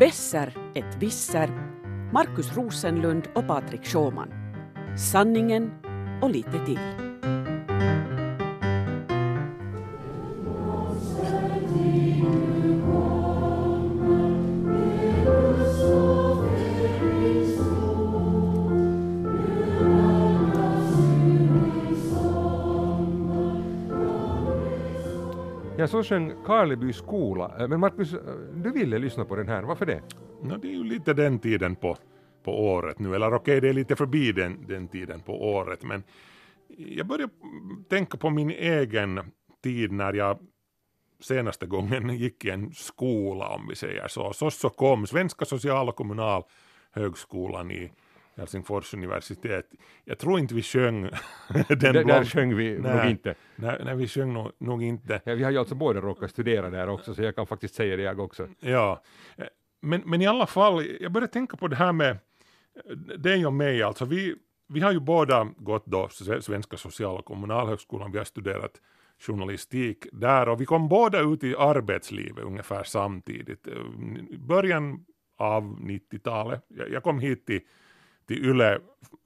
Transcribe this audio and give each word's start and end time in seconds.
Besser 0.00 0.54
ett 0.74 0.96
visser, 1.02 1.48
Markus 2.12 2.56
Rosenlund 2.56 3.28
och 3.34 3.46
Patrik 3.46 3.86
Sjåman. 3.86 4.28
Sanningen 4.98 5.70
och 6.22 6.30
lite 6.30 6.66
till. 6.66 7.05
Ja, 25.86 25.90
så 25.90 26.02
sjöng 26.02 26.34
Karleby 26.44 26.92
skola. 26.92 27.68
Men 27.68 27.80
Markus, 27.80 28.10
du 28.54 28.70
ville 28.70 28.98
lyssna 28.98 29.24
på 29.24 29.36
den 29.36 29.48
här, 29.48 29.62
varför 29.62 29.86
det? 29.86 30.02
No, 30.42 30.56
det 30.56 30.68
är 30.68 30.72
ju 30.72 30.84
lite 30.84 31.14
den 31.14 31.38
tiden 31.38 31.76
på, 31.76 31.96
på 32.44 32.64
året 32.64 32.98
nu, 32.98 33.14
eller 33.14 33.34
okej, 33.34 33.60
det 33.60 33.68
är 33.68 33.72
lite 33.72 33.96
förbi 33.96 34.32
den, 34.32 34.66
den 34.66 34.88
tiden 34.88 35.20
på 35.20 35.52
året, 35.54 35.82
men 35.82 36.02
jag 36.76 37.06
började 37.06 37.32
tänka 37.88 38.18
på 38.18 38.30
min 38.30 38.50
egen 38.50 39.20
tid 39.62 39.92
när 39.92 40.12
jag 40.12 40.38
senaste 41.20 41.66
gången 41.66 42.08
gick 42.16 42.44
i 42.44 42.50
en 42.50 42.72
skola, 42.72 43.48
om 43.48 43.68
vi 43.68 43.74
säger 43.74 44.08
så. 44.08 44.32
Sosso 44.32 44.68
kom, 44.68 45.06
Svenska 45.06 45.44
social 45.44 45.88
och 45.88 45.96
kommunalhögskolan 45.96 47.70
i 47.70 47.92
Helsingfors 48.36 48.94
universitet. 48.94 49.66
Jag 50.04 50.18
tror 50.18 50.38
inte 50.38 50.54
vi 50.54 50.62
sjöng 50.62 51.02
den 51.68 51.78
Där, 51.78 52.04
där 52.04 52.24
sjöng 52.24 52.56
vi 52.56 52.72
nog 52.72 52.82
Nej. 52.82 53.10
inte. 53.10 53.34
Nej, 53.56 53.80
nej, 53.84 53.96
vi 53.96 54.08
sjöng 54.08 54.32
nog, 54.32 54.52
nog 54.58 54.82
inte. 54.82 55.20
Ja, 55.24 55.34
vi 55.34 55.44
har 55.44 55.50
ju 55.50 55.58
alltså 55.58 55.74
båda 55.74 56.00
råkat 56.00 56.30
studera 56.30 56.70
där 56.70 56.88
också, 56.88 57.14
så 57.14 57.22
jag 57.22 57.34
kan 57.34 57.46
faktiskt 57.46 57.74
säga 57.74 57.96
det 57.96 58.02
jag 58.02 58.20
också. 58.20 58.48
Ja, 58.60 59.02
Eh, 59.36 59.46
men, 59.82 60.02
men 60.06 60.22
i 60.22 60.26
alla 60.26 60.46
fall, 60.46 60.86
jag 61.00 61.12
började 61.12 61.32
tänka 61.32 61.56
på 61.56 61.68
det 61.68 61.76
här 61.76 61.92
med 61.92 62.18
dig 63.18 63.46
och 63.46 63.52
mig, 63.52 63.82
alltså 63.82 64.04
vi, 64.04 64.34
vi 64.68 64.80
har 64.80 64.92
ju 64.92 65.00
båda 65.00 65.48
gått 65.56 65.86
då 65.86 66.08
Svenska 66.40 66.76
social 66.76 67.18
och 67.18 67.24
kommunalhögskolan, 67.24 68.12
vi 68.12 68.18
har 68.18 68.24
studerat 68.24 68.80
journalistik 69.18 70.06
där 70.12 70.48
och 70.48 70.60
vi 70.60 70.64
kom 70.64 70.88
båda 70.88 71.20
ut 71.20 71.44
i 71.44 71.56
arbetslivet 71.56 72.44
ungefär 72.44 72.84
samtidigt, 72.84 73.66
Eh, 73.66 74.38
början 74.38 75.04
av 75.38 75.62
90-talet. 75.80 76.64
Jag, 76.68 76.90
jag 76.90 77.02
kom 77.02 77.18
hit 77.18 77.46
till, 77.46 77.60
till 78.26 78.44
Yle 78.44 78.78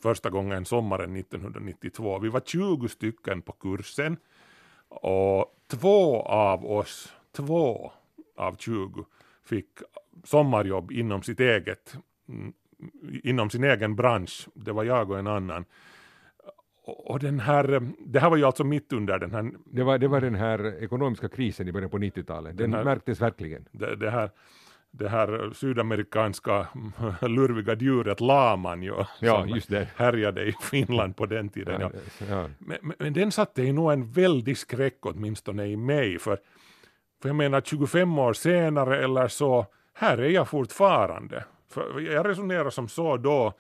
första 0.03 0.31
gången 0.31 0.65
sommaren 0.65 1.17
1992, 1.17 2.19
vi 2.19 2.29
var 2.29 2.41
20 2.41 2.89
stycken 2.89 3.43
på 3.43 3.53
kursen 3.53 4.17
och 4.89 5.55
två 5.71 6.23
av 6.23 6.67
oss, 6.67 7.13
två 7.33 7.93
av 8.37 8.57
20 8.57 9.05
fick 9.45 9.67
sommarjobb 10.25 10.93
inom 10.93 11.23
sitt 11.23 11.41
eget, 11.41 11.97
mm, 12.29 12.53
inom 13.23 13.51
sin 13.51 13.65
egen 13.65 13.97
bransch. 13.97 14.49
Det 14.55 14.73
var 14.73 14.85
jag 14.85 15.11
och 15.11 15.19
en 15.19 15.27
annan. 15.27 15.65
Och 16.85 17.19
den 17.19 17.41
här, 17.41 17.91
det 18.07 18.21
här 18.21 18.31
var 18.31 18.37
ju 18.37 18.45
alltså 18.45 18.65
mitt 18.65 18.93
under 18.93 19.19
den 19.19 19.31
här, 19.31 19.51
Det 19.65 19.83
var, 19.83 19.99
det 19.99 20.09
var 20.09 20.21
den 20.21 20.35
här 20.35 20.83
ekonomiska 20.83 21.29
krisen 21.29 21.69
i 21.69 21.73
början 21.73 21.91
på 21.91 21.99
90-talet. 21.99 22.57
Den 22.57 22.71
Den 22.71 22.79
här- 22.79 22.85
märktes 22.85 23.21
verkligen. 23.21 23.69
det, 23.73 23.97
det 23.97 24.11
här 24.11 24.31
det 24.91 25.09
här 25.09 25.51
sydamerikanska 25.55 26.67
lurviga 27.23 27.75
djuret 27.75 28.21
laman 28.21 28.83
ju, 28.83 28.95
Ja, 29.21 29.41
som 29.41 29.49
just 29.49 29.71
det. 29.71 29.89
härjade 29.97 30.45
i 30.45 30.53
Finland 30.63 31.17
på 31.17 31.27
den 31.27 31.49
tiden. 31.49 31.81
Ja. 31.81 31.91
Ja. 32.29 32.49
Men, 32.59 32.93
men, 32.99 33.13
den 33.13 33.33
satte 33.33 33.63
ju 33.63 33.73
nog 33.73 33.93
en 33.93 34.13
väldig 34.13 34.59
skräck 34.59 34.99
åtminstone 35.01 35.67
i 35.67 35.77
mig. 35.77 36.19
För, 36.19 36.39
för 37.23 37.29
jag 37.29 37.37
menar 37.37 37.61
25 37.61 38.19
år 38.19 38.33
senare 38.33 39.05
eller 39.05 39.29
så, 39.29 39.67
här 39.95 40.19
är 40.19 40.29
jag 40.29 40.49
fortfarande. 40.49 41.45
För 41.69 42.01
jag 42.01 42.29
resonerar 42.29 42.71
som 42.71 42.89
så 42.89 43.17
då 43.17 43.53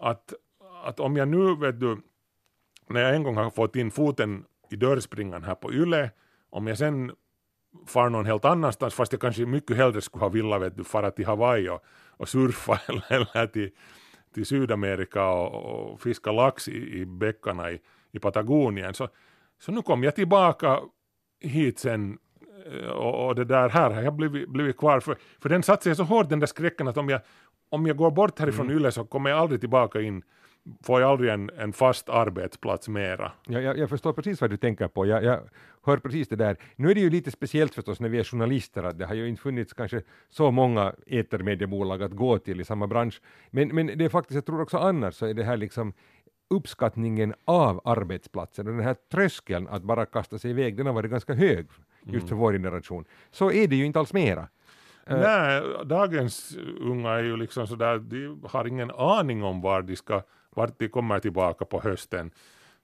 att, 0.00 0.34
att 0.84 1.00
om 1.00 1.16
jag 1.16 1.28
nu, 1.28 1.56
vet 1.56 1.80
du, 1.80 1.96
när 2.88 3.00
jag 3.00 3.14
en 3.14 3.22
gång 3.22 3.36
har 3.36 3.50
fått 3.50 3.76
in 3.76 3.90
foten 3.90 4.44
i 4.70 4.76
dörrspringan 4.76 5.44
här 5.44 5.54
på 5.54 5.72
Yle, 5.72 6.10
om 6.50 6.66
jag 6.66 6.78
sen 6.78 7.12
far 7.86 8.08
någon 8.08 8.26
helt 8.26 8.44
annanstans, 8.44 8.94
fast 8.94 9.12
jag 9.12 9.20
kanske 9.20 9.46
mycket 9.46 9.76
hellre 9.76 10.00
skulle 10.00 10.24
ha 10.24 10.28
velat 10.28 10.62
vet 10.62 10.76
du, 10.76 10.84
fara 10.84 11.10
till 11.10 11.26
Hawaii 11.26 11.68
och, 11.68 11.84
och 12.16 12.28
surfa 12.28 12.80
eller, 12.88 13.04
eller 13.10 13.46
till, 13.46 13.70
till 14.34 14.46
Sydamerika 14.46 15.28
och, 15.28 15.92
och 15.92 16.00
fiska 16.00 16.32
lax 16.32 16.68
i, 16.68 17.00
i 17.00 17.06
bäckarna 17.06 17.70
i, 17.70 17.80
i 18.12 18.18
Patagonien. 18.18 18.94
Så, 18.94 19.08
så 19.58 19.72
nu 19.72 19.82
kom 19.82 20.02
jag 20.04 20.14
tillbaka 20.14 20.80
hit 21.40 21.78
sen 21.78 22.18
eh, 22.72 22.88
och, 22.88 23.26
och 23.26 23.34
det 23.34 23.44
där 23.44 23.68
här 23.68 23.90
har 23.90 24.02
jag 24.02 24.14
blivit, 24.14 24.48
blivit 24.48 24.76
kvar. 24.76 25.00
För, 25.00 25.16
för 25.40 25.48
den 25.48 25.62
satte 25.62 25.82
sig 25.82 25.96
så 25.96 26.02
hårt 26.02 26.28
den 26.28 26.40
där 26.40 26.46
skräcken 26.46 26.88
att 26.88 26.96
om 26.96 27.08
jag, 27.08 27.20
om 27.70 27.86
jag 27.86 27.96
går 27.96 28.10
bort 28.10 28.38
härifrån 28.38 28.70
Yle 28.70 28.92
så 28.92 29.04
kommer 29.04 29.30
jag 29.30 29.38
aldrig 29.38 29.60
tillbaka 29.60 30.00
in, 30.00 30.22
får 30.82 31.00
jag 31.00 31.10
aldrig 31.10 31.32
en, 31.32 31.50
en 31.58 31.72
fast 31.72 32.08
arbetsplats 32.08 32.88
mera. 32.88 33.32
Ja, 33.46 33.60
jag, 33.60 33.78
jag 33.78 33.88
förstår 33.88 34.12
precis 34.12 34.40
vad 34.40 34.50
du 34.50 34.56
tänker 34.56 34.88
på. 34.88 35.06
Jag, 35.06 35.24
jag 35.24 35.40
hör 35.82 35.96
precis 35.96 36.28
det 36.28 36.36
där. 36.36 36.56
Nu 36.76 36.90
är 36.90 36.94
det 36.94 37.00
ju 37.00 37.10
lite 37.10 37.30
speciellt 37.30 37.74
förstås 37.74 38.00
när 38.00 38.08
vi 38.08 38.18
är 38.18 38.24
journalister 38.24 38.82
att 38.82 38.98
det 38.98 39.06
har 39.06 39.14
ju 39.14 39.28
inte 39.28 39.42
funnits 39.42 39.72
kanske 39.72 40.02
så 40.30 40.50
många 40.50 40.94
etermediebolag 41.06 42.02
att 42.02 42.12
gå 42.12 42.38
till 42.38 42.60
i 42.60 42.64
samma 42.64 42.86
bransch. 42.86 43.20
Men, 43.50 43.68
men 43.68 43.86
det 43.86 44.04
är 44.04 44.08
faktiskt, 44.08 44.34
jag 44.34 44.46
tror 44.46 44.60
också 44.60 44.78
annars 44.78 45.14
så 45.14 45.26
är 45.26 45.34
det 45.34 45.44
här 45.44 45.56
liksom 45.56 45.92
uppskattningen 46.50 47.34
av 47.44 47.80
arbetsplatsen 47.84 48.66
och 48.66 48.72
den 48.74 48.84
här 48.84 48.96
tröskeln 49.12 49.68
att 49.68 49.82
bara 49.82 50.06
kasta 50.06 50.38
sig 50.38 50.50
iväg, 50.50 50.76
den 50.76 50.86
har 50.86 50.92
varit 50.92 51.10
ganska 51.10 51.34
hög 51.34 51.66
just 52.02 52.28
för 52.28 52.36
vår 52.36 52.52
generation. 52.52 53.04
Så 53.30 53.52
är 53.52 53.68
det 53.68 53.76
ju 53.76 53.84
inte 53.84 53.98
alls 53.98 54.12
mera. 54.12 54.48
Eh. 55.06 55.18
Nej, 55.18 55.62
dagens 55.84 56.56
unga 56.80 57.10
är 57.10 57.22
ju 57.22 57.36
liksom 57.36 57.66
sådär, 57.66 57.98
de 57.98 58.40
har 58.48 58.66
ingen 58.66 58.90
aning 58.90 59.42
om 59.42 59.60
var 59.60 59.82
de 59.82 59.96
ska, 59.96 60.22
vart 60.56 60.78
de 60.78 60.88
kommer 60.88 61.18
tillbaka 61.18 61.64
på 61.64 61.80
hösten 61.80 62.30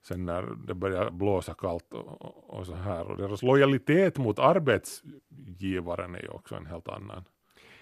sen 0.03 0.25
när 0.25 0.49
det 0.67 0.75
börjar 0.75 1.11
blåsa 1.11 1.55
kallt 1.55 1.93
och, 1.93 2.23
och, 2.23 2.59
och 2.59 2.67
så 2.67 2.75
här. 2.75 3.07
Och 3.07 3.17
deras 3.17 3.43
lojalitet 3.43 4.19
mot 4.19 4.39
arbetsgivaren 4.39 6.15
är 6.15 6.23
ju 6.23 6.29
också 6.29 6.55
en 6.55 6.67
helt 6.67 6.89
annan. 6.89 7.25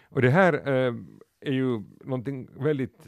Och 0.08 0.22
det 0.22 0.30
här 0.30 0.52
eh, 0.52 0.94
är 1.40 1.52
ju 1.52 1.82
någonting 2.00 2.48
väldigt 2.54 3.06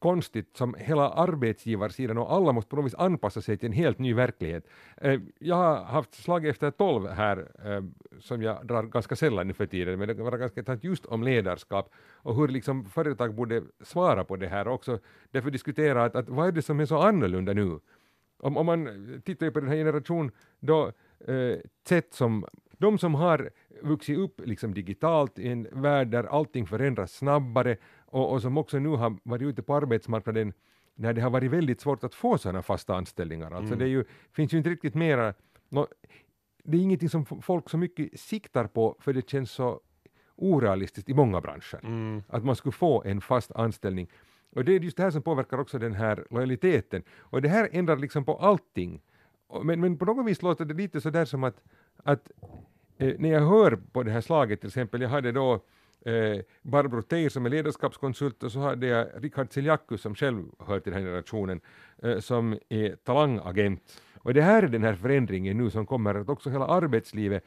konstigt 0.00 0.56
som 0.56 0.74
hela 0.78 1.10
arbetsgivarsidan 1.10 2.18
och 2.18 2.32
alla 2.32 2.52
måste 2.52 2.70
på 2.70 2.76
något 2.76 2.84
vis 2.84 2.94
anpassa 2.94 3.40
sig 3.40 3.56
till 3.56 3.66
en 3.66 3.72
helt 3.72 3.98
ny 3.98 4.14
verklighet. 4.14 4.66
Eh, 4.96 5.20
jag 5.38 5.56
har 5.56 5.84
haft 5.84 6.14
slag 6.14 6.46
efter 6.46 6.70
tolv 6.70 7.08
här 7.08 7.48
eh, 7.64 7.84
som 8.20 8.42
jag 8.42 8.66
drar 8.66 8.82
ganska 8.82 9.16
sällan 9.16 9.46
nu 9.46 9.52
för 9.52 9.66
tiden, 9.66 9.98
men 9.98 10.08
det 10.08 10.14
var 10.14 10.38
ganska 10.38 10.60
intressant 10.60 10.84
just 10.84 11.06
om 11.06 11.22
ledarskap 11.22 11.92
och 12.22 12.36
hur 12.36 12.48
liksom 12.48 12.84
företag 12.84 13.34
borde 13.34 13.62
svara 13.80 14.24
på 14.24 14.36
det 14.36 14.48
här 14.48 14.68
och 14.68 14.74
också 14.74 14.98
därför 15.30 15.50
diskutera 15.50 16.04
att, 16.04 16.16
att 16.16 16.28
vad 16.28 16.48
är 16.48 16.52
det 16.52 16.62
som 16.62 16.80
är 16.80 16.86
så 16.86 16.98
annorlunda 16.98 17.52
nu? 17.52 17.78
Om, 18.38 18.56
om 18.56 18.66
man 18.66 18.88
tittar 19.24 19.50
på 19.50 19.60
den 19.60 19.68
här 19.68 19.76
generationen 19.76 20.32
då 20.60 20.92
eh, 21.26 21.58
sätt 21.88 22.14
som 22.14 22.46
de 22.80 22.98
som 22.98 23.14
har 23.14 23.50
vuxit 23.82 24.18
upp 24.18 24.40
liksom 24.44 24.74
digitalt 24.74 25.38
i 25.38 25.48
en 25.48 25.68
värld 25.72 26.08
där 26.08 26.24
allting 26.24 26.66
förändras 26.66 27.12
snabbare 27.12 27.76
och, 28.10 28.32
och 28.32 28.42
som 28.42 28.58
också 28.58 28.78
nu 28.78 28.88
har 28.88 29.16
varit 29.22 29.42
ute 29.42 29.62
på 29.62 29.74
arbetsmarknaden 29.74 30.52
när 30.94 31.12
det 31.12 31.20
har 31.20 31.30
varit 31.30 31.50
väldigt 31.50 31.80
svårt 31.80 32.04
att 32.04 32.14
få 32.14 32.38
sådana 32.38 32.62
fasta 32.62 32.94
anställningar. 32.94 33.50
Alltså 33.50 33.74
det 33.78 33.84
är 33.84 33.88
ju, 33.88 34.04
finns 34.32 34.52
ju 34.54 34.58
inte 34.58 34.70
riktigt 34.70 34.94
mera, 34.94 35.34
nå, 35.68 35.86
det 36.64 36.76
är 36.76 36.82
ingenting 36.82 37.08
som 37.08 37.26
folk 37.26 37.70
så 37.70 37.78
mycket 37.78 38.20
siktar 38.20 38.66
på 38.66 38.96
för 39.00 39.12
det 39.12 39.30
känns 39.30 39.50
så 39.50 39.80
orealistiskt 40.36 41.08
i 41.08 41.14
många 41.14 41.40
branscher. 41.40 41.80
Att 42.28 42.44
man 42.44 42.56
skulle 42.56 42.72
få 42.72 43.02
en 43.04 43.20
fast 43.20 43.52
anställning. 43.52 44.08
Och 44.56 44.64
det 44.64 44.72
är 44.72 44.80
just 44.80 44.96
det 44.96 45.02
här 45.02 45.10
som 45.10 45.22
påverkar 45.22 45.58
också 45.58 45.78
den 45.78 45.94
här 45.94 46.26
lojaliteten. 46.30 47.02
Och 47.18 47.42
det 47.42 47.48
här 47.48 47.68
ändrar 47.72 47.96
liksom 47.96 48.24
på 48.24 48.36
allting. 48.36 49.02
Men, 49.62 49.80
men 49.80 49.98
på 49.98 50.04
något 50.04 50.26
vis 50.26 50.42
låter 50.42 50.64
det 50.64 50.74
lite 50.74 51.00
sådär 51.00 51.24
som 51.24 51.44
att, 51.44 51.62
att 51.96 52.30
eh, 52.98 53.14
när 53.18 53.28
jag 53.28 53.40
hör 53.40 53.78
på 53.92 54.02
det 54.02 54.10
här 54.10 54.20
slaget 54.20 54.60
till 54.60 54.68
exempel, 54.68 55.00
jag 55.02 55.08
hade 55.08 55.32
då 55.32 55.60
eh, 56.04 56.40
Barbro 56.62 57.02
Teir 57.02 57.28
som 57.28 57.46
är 57.46 57.50
ledarskapskonsult 57.50 58.42
och 58.42 58.52
så 58.52 58.60
hade 58.60 58.86
jag 58.86 59.08
Richard 59.16 59.52
Seljaku 59.52 59.98
som 59.98 60.14
själv 60.14 60.44
hör 60.58 60.80
till 60.80 60.92
den 60.92 61.02
här 61.02 61.08
generationen 61.08 61.60
eh, 62.02 62.18
som 62.18 62.58
är 62.68 62.96
talangagent. 62.96 64.02
Och 64.22 64.34
det 64.34 64.42
här 64.42 64.62
är 64.62 64.68
den 64.68 64.84
här 64.84 64.94
förändringen 64.94 65.58
nu 65.58 65.70
som 65.70 65.86
kommer 65.86 66.14
att 66.14 66.28
också 66.28 66.50
hela 66.50 66.66
arbetslivet 66.66 67.44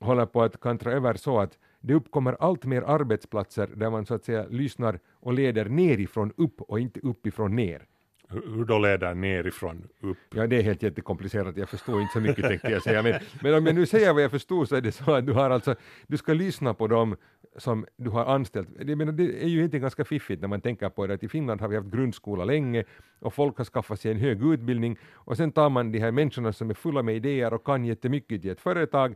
håller 0.00 0.26
på 0.26 0.42
att 0.42 0.60
kantra 0.60 0.92
över 0.92 1.14
så 1.14 1.40
att 1.40 1.58
det 1.80 1.94
uppkommer 1.94 2.36
allt 2.40 2.64
mer 2.64 2.82
arbetsplatser 2.82 3.66
där 3.76 3.90
man 3.90 4.06
så 4.06 4.14
att 4.14 4.24
säga 4.24 4.46
lyssnar 4.50 5.00
och 5.12 5.32
leder 5.32 5.64
nerifrån 5.64 6.32
upp 6.36 6.60
och 6.60 6.80
inte 6.80 7.00
uppifrån 7.00 7.56
ner. 7.56 7.86
Hur, 8.28 8.64
då 8.64 8.78
leder 8.78 9.14
nerifrån 9.14 9.88
upp? 10.00 10.18
Ja, 10.34 10.46
det 10.46 10.56
är 10.56 10.62
helt 10.62 10.82
jättekomplicerat, 10.82 11.56
jag 11.56 11.68
förstår 11.68 12.00
inte 12.00 12.12
så 12.12 12.20
mycket 12.20 12.44
tänkte 12.44 12.70
jag 12.70 12.82
säga, 12.82 13.02
men, 13.02 13.20
men 13.42 13.54
om 13.54 13.66
jag 13.66 13.74
nu 13.74 13.86
säger 13.86 14.12
vad 14.12 14.22
jag 14.22 14.30
förstår 14.30 14.64
så 14.64 14.76
är 14.76 14.80
det 14.80 14.92
så 14.92 15.12
att 15.12 15.26
du 15.26 15.32
har 15.32 15.50
alltså, 15.50 15.74
du 16.06 16.16
ska 16.16 16.32
lyssna 16.32 16.74
på 16.74 16.86
dem 16.86 17.16
som 17.56 17.86
du 17.96 18.10
har 18.10 18.24
anställt. 18.24 18.68
Jag 18.78 18.98
menar, 18.98 19.12
det 19.12 19.44
är 19.44 19.48
ju 19.48 19.58
egentligen 19.58 19.82
ganska 19.82 20.04
fiffigt 20.04 20.40
när 20.40 20.48
man 20.48 20.60
tänker 20.60 20.88
på 20.88 21.06
det, 21.06 21.14
att 21.14 21.22
i 21.22 21.28
Finland 21.28 21.60
har 21.60 21.68
vi 21.68 21.76
haft 21.76 21.88
grundskola 21.88 22.44
länge 22.44 22.84
och 23.20 23.34
folk 23.34 23.58
har 23.58 23.64
skaffat 23.64 24.00
sig 24.00 24.10
en 24.10 24.18
hög 24.18 24.42
utbildning 24.42 24.98
och 25.14 25.36
sen 25.36 25.52
tar 25.52 25.70
man 25.70 25.92
de 25.92 25.98
här 25.98 26.10
människorna 26.12 26.52
som 26.52 26.70
är 26.70 26.74
fulla 26.74 27.02
med 27.02 27.16
idéer 27.16 27.54
och 27.54 27.64
kan 27.64 27.84
jättemycket 27.84 28.44
i 28.44 28.50
ett 28.50 28.60
företag 28.60 29.14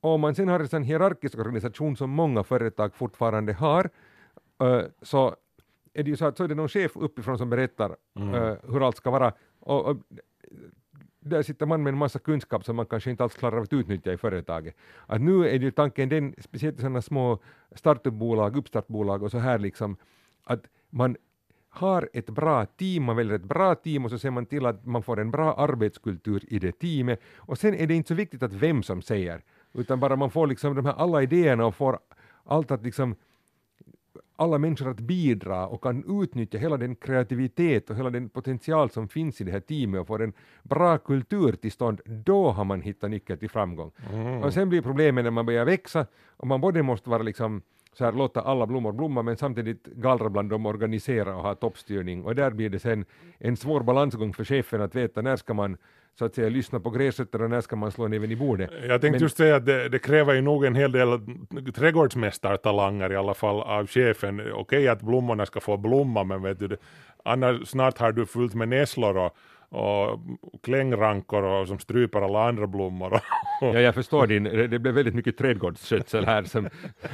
Och 0.00 0.10
om 0.10 0.20
man 0.20 0.34
sen 0.34 0.48
har 0.48 0.60
en 0.60 0.68
sån 0.68 0.82
hierarkisk 0.82 1.38
organisation 1.38 1.96
som 1.96 2.10
många 2.10 2.44
företag 2.44 2.94
fortfarande 2.94 3.52
har, 3.52 3.90
så 5.02 5.36
är 5.94 6.02
det 6.02 6.10
ju 6.10 6.16
så 6.16 6.26
att 6.26 6.36
så 6.36 6.44
är 6.44 6.48
det 6.48 6.54
någon 6.54 6.68
chef 6.68 6.96
uppifrån 6.96 7.38
som 7.38 7.50
berättar 7.50 7.96
mm. 8.16 8.34
uh, 8.34 8.56
hur 8.62 8.86
allt 8.86 8.96
ska 8.96 9.10
vara. 9.10 9.32
Och, 9.60 9.86
och, 9.86 9.96
där 11.20 11.42
sitter 11.42 11.66
man 11.66 11.82
med 11.82 11.92
en 11.92 11.98
massa 11.98 12.18
kunskap 12.18 12.64
som 12.64 12.76
man 12.76 12.86
kanske 12.86 13.10
inte 13.10 13.22
alls 13.22 13.34
klarar 13.34 13.56
av 13.56 13.62
att 13.62 13.72
utnyttja 13.72 14.12
i 14.12 14.16
företaget. 14.16 14.76
Att 15.06 15.20
nu 15.20 15.48
är 15.48 15.58
ju 15.58 15.70
tanken 15.70 16.08
den, 16.08 16.34
speciellt 16.38 16.78
i 16.78 16.80
sådana 16.80 17.02
små 17.02 17.38
startupbolag, 17.74 18.56
uppstartbolag 18.56 19.22
och 19.22 19.30
så 19.30 19.38
här 19.38 19.58
liksom, 19.58 19.96
att 20.44 20.66
man 20.90 21.16
har 21.68 22.08
ett 22.12 22.30
bra 22.30 22.66
team, 22.66 23.02
man 23.04 23.16
väljer 23.16 23.34
ett 23.34 23.44
bra 23.44 23.74
team 23.74 24.04
och 24.04 24.10
så 24.10 24.18
ser 24.18 24.30
man 24.30 24.46
till 24.46 24.66
att 24.66 24.86
man 24.86 25.02
får 25.02 25.20
en 25.20 25.30
bra 25.30 25.54
arbetskultur 25.54 26.44
i 26.48 26.58
det 26.58 26.72
teamet. 26.72 27.20
Och 27.36 27.58
sen 27.58 27.74
är 27.74 27.86
det 27.86 27.94
inte 27.94 28.08
så 28.08 28.14
viktigt 28.14 28.42
att 28.42 28.52
vem 28.52 28.82
som 28.82 29.02
säger, 29.02 29.42
utan 29.72 30.00
bara 30.00 30.16
man 30.16 30.30
får 30.30 30.46
liksom 30.46 30.74
de 30.74 30.86
här 30.86 30.94
alla 30.94 31.22
idéerna 31.22 31.66
och 31.66 31.74
får 31.74 31.98
allt 32.44 32.70
att 32.70 32.82
liksom 32.82 33.16
alla 34.36 34.58
människor 34.58 34.90
att 34.90 35.00
bidra 35.00 35.66
och 35.66 35.82
kan 35.82 36.22
utnyttja 36.22 36.58
hela 36.58 36.76
den 36.76 36.96
kreativitet 36.96 37.90
och 37.90 37.96
hela 37.96 38.10
den 38.10 38.28
potential 38.28 38.90
som 38.90 39.08
finns 39.08 39.40
i 39.40 39.44
det 39.44 39.52
här 39.52 39.60
teamet 39.60 40.00
och 40.00 40.06
får 40.06 40.22
en 40.22 40.32
bra 40.62 40.98
kultur 40.98 41.52
till 41.52 41.72
stånd, 41.72 42.00
då 42.04 42.50
har 42.50 42.64
man 42.64 42.82
hittat 42.82 43.10
nyckeln 43.10 43.38
till 43.38 43.50
framgång. 43.50 43.90
Mm. 44.12 44.42
Och 44.42 44.52
sen 44.52 44.68
blir 44.68 44.82
problemet 44.82 45.24
när 45.24 45.30
man 45.30 45.46
börjar 45.46 45.64
växa 45.64 46.06
och 46.36 46.46
man 46.46 46.60
både 46.60 46.82
måste 46.82 47.10
vara 47.10 47.22
liksom 47.22 47.62
så 47.92 48.04
här, 48.04 48.12
låta 48.12 48.40
alla 48.40 48.66
blommor 48.66 48.92
blomma 48.92 49.22
men 49.22 49.36
samtidigt 49.36 49.84
gallra 49.84 50.30
bland 50.30 50.50
dem, 50.50 50.66
organisera 50.66 51.36
och 51.36 51.42
ha 51.42 51.54
toppstyrning 51.54 52.24
och 52.24 52.34
där 52.34 52.50
blir 52.50 52.70
det 52.70 52.78
sen 52.78 53.04
en 53.38 53.56
svår 53.56 53.80
balansgång 53.80 54.32
för 54.32 54.44
chefen 54.44 54.80
att 54.80 54.94
veta 54.94 55.22
när 55.22 55.36
ska 55.36 55.54
man 55.54 55.76
så 56.18 56.24
att 56.24 56.34
säga 56.34 56.48
lyssna 56.48 56.80
på 56.80 56.90
gräsrötter 56.90 57.42
och 57.42 57.50
när 57.50 57.60
ska 57.60 57.76
man 57.76 57.92
slå 57.92 58.08
näven 58.08 58.30
i 58.30 58.36
bordet. 58.36 58.70
Jag 58.72 59.00
tänkte 59.00 59.10
men, 59.10 59.20
just 59.20 59.36
säga 59.36 59.56
att 59.56 59.66
det, 59.66 59.88
det, 59.88 59.98
kräver 59.98 60.34
ju 60.34 60.40
nog 60.40 60.64
en 60.64 60.74
hel 60.74 60.92
del 60.92 61.20
trädgårdsmästartalanger 61.74 63.12
i 63.12 63.16
alla 63.16 63.34
fall 63.34 63.60
av 63.60 63.86
chefen. 63.86 64.40
Okej 64.40 64.52
okay, 64.52 64.88
att 64.88 65.02
blommorna 65.02 65.46
ska 65.46 65.60
få 65.60 65.76
blomma 65.76 66.24
men 66.24 66.42
vet 66.42 66.58
du, 66.58 66.76
annars 67.24 67.68
snart 67.68 67.98
har 67.98 68.12
du 68.12 68.26
fullt 68.26 68.54
med 68.54 68.68
nässlor 68.68 69.16
och 69.16 69.36
och 69.74 70.20
klängrankor 70.62 71.42
och 71.42 71.68
som 71.68 71.78
stryper 71.78 72.22
alla 72.22 72.48
andra 72.48 72.66
blommor. 72.66 73.20
ja, 73.60 73.80
jag 73.80 73.94
förstår 73.94 74.26
din, 74.26 74.44
det 74.44 74.78
blev 74.78 74.94
väldigt 74.94 75.14
mycket 75.14 75.38
trädgårdsskötsel 75.38 76.24
här 76.26 76.44
som, 76.44 76.68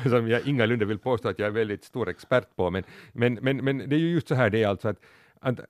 som 0.08 0.29
jag 0.29 0.47
ingalunda 0.49 0.85
vill 0.85 0.99
påstå 0.99 1.29
att 1.29 1.38
jag 1.38 1.47
är 1.47 1.52
väldigt 1.52 1.85
stor 1.85 2.08
expert 2.08 2.56
på, 2.56 2.70
men, 2.70 2.82
men, 3.12 3.38
men, 3.43 3.56
men 3.56 3.79
det 3.79 3.97
är 3.97 4.00
ju 4.00 4.11
just 4.11 4.29
så 4.29 4.35
här 4.35 4.50
det 4.50 4.62
är 4.62 4.69
alltså 4.69 4.88
att, 4.88 4.99
att 5.41 5.61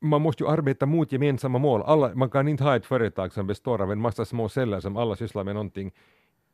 man 0.00 0.22
måste 0.22 0.42
ju 0.42 0.50
arbeta 0.50 0.86
mot 0.86 1.12
gemensamma 1.12 1.58
mål. 1.58 1.82
Alla, 1.82 2.14
man 2.14 2.30
kan 2.30 2.48
inte 2.48 2.64
ha 2.64 2.76
ett 2.76 2.86
företag 2.86 3.32
som 3.32 3.46
består 3.46 3.82
av 3.82 3.92
en 3.92 4.00
massa 4.00 4.24
små 4.24 4.48
celler 4.48 4.80
som 4.80 4.96
alla 4.96 5.16
sysslar 5.16 5.44
med 5.44 5.54
någonting 5.54 5.92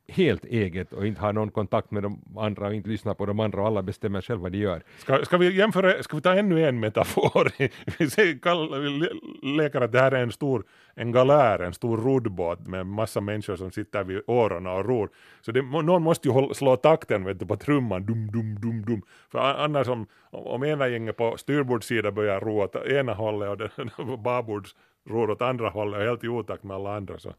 helt 0.08 0.44
eget 0.44 0.92
och 0.92 1.06
inte 1.06 1.20
har 1.20 1.32
någon 1.32 1.50
kontakt 1.50 1.90
med 1.90 2.02
de 2.02 2.22
andra 2.36 2.66
och 2.66 2.74
inte 2.74 2.88
lyssnar 2.88 3.14
på 3.14 3.26
de 3.26 3.40
andra 3.40 3.60
och 3.60 3.66
alla 3.66 3.82
bestämmer 3.82 4.20
själva 4.20 4.42
vad 4.42 4.52
de 4.52 4.58
gör. 4.58 4.82
Ska, 4.98 5.24
ska 5.24 5.38
vi 5.38 5.56
jämföra, 5.56 6.02
ska 6.02 6.16
vi 6.16 6.22
ta 6.22 6.34
ännu 6.34 6.68
en 6.68 6.80
metafor? 6.80 7.52
vi 7.98 8.10
säger, 8.10 9.56
leker 9.56 9.80
att 9.80 9.92
det 9.92 10.00
här 10.00 10.12
är 10.12 10.22
en 10.22 10.32
stor 10.32 10.64
en 10.94 11.12
galär, 11.12 11.58
en 11.58 11.74
stor 11.74 11.96
roddbåt 11.96 12.66
med 12.66 12.86
massa 12.86 13.20
människor 13.20 13.56
som 13.56 13.70
sitter 13.70 14.04
vid 14.04 14.22
årorna 14.26 14.72
och 14.72 14.84
ror. 14.84 15.10
Så 15.40 15.52
det, 15.52 15.62
någon 15.62 16.02
måste 16.02 16.28
ju 16.28 16.34
hålla, 16.34 16.54
slå 16.54 16.76
takten 16.76 17.24
vet 17.24 17.38
du, 17.38 17.46
på 17.46 17.56
trumman, 17.56 18.06
dum, 18.06 18.30
dum, 18.30 18.54
dum, 18.60 18.82
dum. 18.82 19.02
För 19.30 19.38
annars 19.38 19.88
om, 19.88 20.06
om 20.30 20.64
ena 20.64 20.88
gänget 20.88 21.16
på 21.16 21.36
styrbordssidan 21.36 22.14
börjar 22.14 22.40
ro 22.40 22.62
åt 22.62 22.76
ena 22.76 23.14
hållet 23.14 23.70
och 23.96 24.18
babords 24.18 24.76
ror 25.08 25.30
åt 25.30 25.42
andra 25.42 25.68
hållet 25.68 26.00
och 26.00 26.06
helt 26.06 26.24
i 26.24 26.28
otakt 26.28 26.62
med 26.62 26.74
alla 26.74 26.96
andra 26.96 27.18
så 27.18 27.34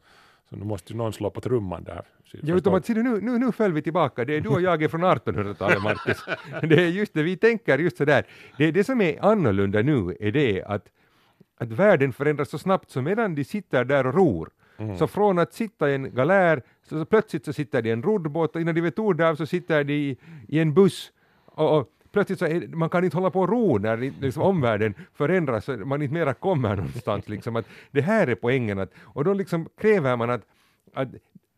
så 0.50 0.56
nu 0.56 0.64
måste 0.64 0.92
ju 0.92 0.96
någon 0.96 1.12
slå 1.12 1.30
på 1.30 1.40
trumman 1.40 1.84
där. 1.84 2.02
Ja, 2.42 2.54
utom 2.54 2.74
att, 2.74 2.88
nu, 2.88 3.02
nu, 3.02 3.38
nu 3.38 3.52
föll 3.52 3.72
vi 3.72 3.82
tillbaka, 3.82 4.24
det 4.24 4.36
är 4.36 4.40
du 4.40 4.48
och 4.48 4.60
jag 4.60 4.82
är 4.82 4.88
från 4.88 5.04
1800-talet, 5.04 5.82
Marcus. 5.82 6.24
det 6.62 6.74
är 6.74 6.88
just 6.88 7.14
det, 7.14 7.22
vi 7.22 7.36
tänker 7.36 7.78
just 7.78 7.96
sådär. 7.96 8.26
Det, 8.58 8.70
det 8.70 8.84
som 8.84 9.00
är 9.00 9.24
annorlunda 9.24 9.82
nu 9.82 10.16
är 10.20 10.32
det 10.32 10.62
att, 10.62 10.88
att 11.58 11.68
världen 11.68 12.12
förändras 12.12 12.50
så 12.50 12.58
snabbt, 12.58 12.90
så 12.90 13.02
medan 13.02 13.34
de 13.34 13.44
sitter 13.44 13.84
där 13.84 14.06
och 14.06 14.14
ror, 14.14 14.50
Mm. 14.76 14.98
Så 14.98 15.06
från 15.06 15.38
att 15.38 15.52
sitta 15.52 15.90
i 15.90 15.94
en 15.94 16.14
galär, 16.14 16.62
så, 16.88 16.98
så 16.98 17.04
plötsligt 17.04 17.44
så 17.44 17.52
sitter 17.52 17.82
de 17.82 17.88
i 17.88 17.92
en 17.92 18.02
roddbåt 18.02 18.54
och 18.54 18.60
innan 18.60 18.74
de 18.74 18.80
vet 18.80 18.98
ordet 18.98 19.24
av 19.24 19.36
så 19.36 19.46
sitter 19.46 19.84
de 19.84 19.94
i, 19.94 20.16
i 20.48 20.58
en 20.58 20.74
buss. 20.74 21.12
Och, 21.44 21.78
och 21.78 21.90
plötsligt 22.14 22.38
så 22.38 22.46
är, 22.46 22.68
man 22.68 22.88
kan 22.88 23.04
inte 23.04 23.16
hålla 23.16 23.30
på 23.30 23.40
och 23.40 23.48
ro 23.48 23.78
när 23.78 23.96
liksom, 23.96 24.42
omvärlden 24.42 24.94
förändras, 25.14 25.68
man 25.68 26.02
inte 26.02 26.14
mera 26.14 26.34
kommer 26.34 26.76
någonstans. 26.76 27.28
Liksom, 27.28 27.56
att 27.56 27.66
det 27.90 28.00
här 28.00 28.26
är 28.26 28.34
poängen, 28.34 28.78
att, 28.78 28.92
och 29.00 29.24
då 29.24 29.32
liksom 29.32 29.68
kräver 29.80 30.16
man 30.16 30.30
att, 30.30 30.42
att 30.94 31.08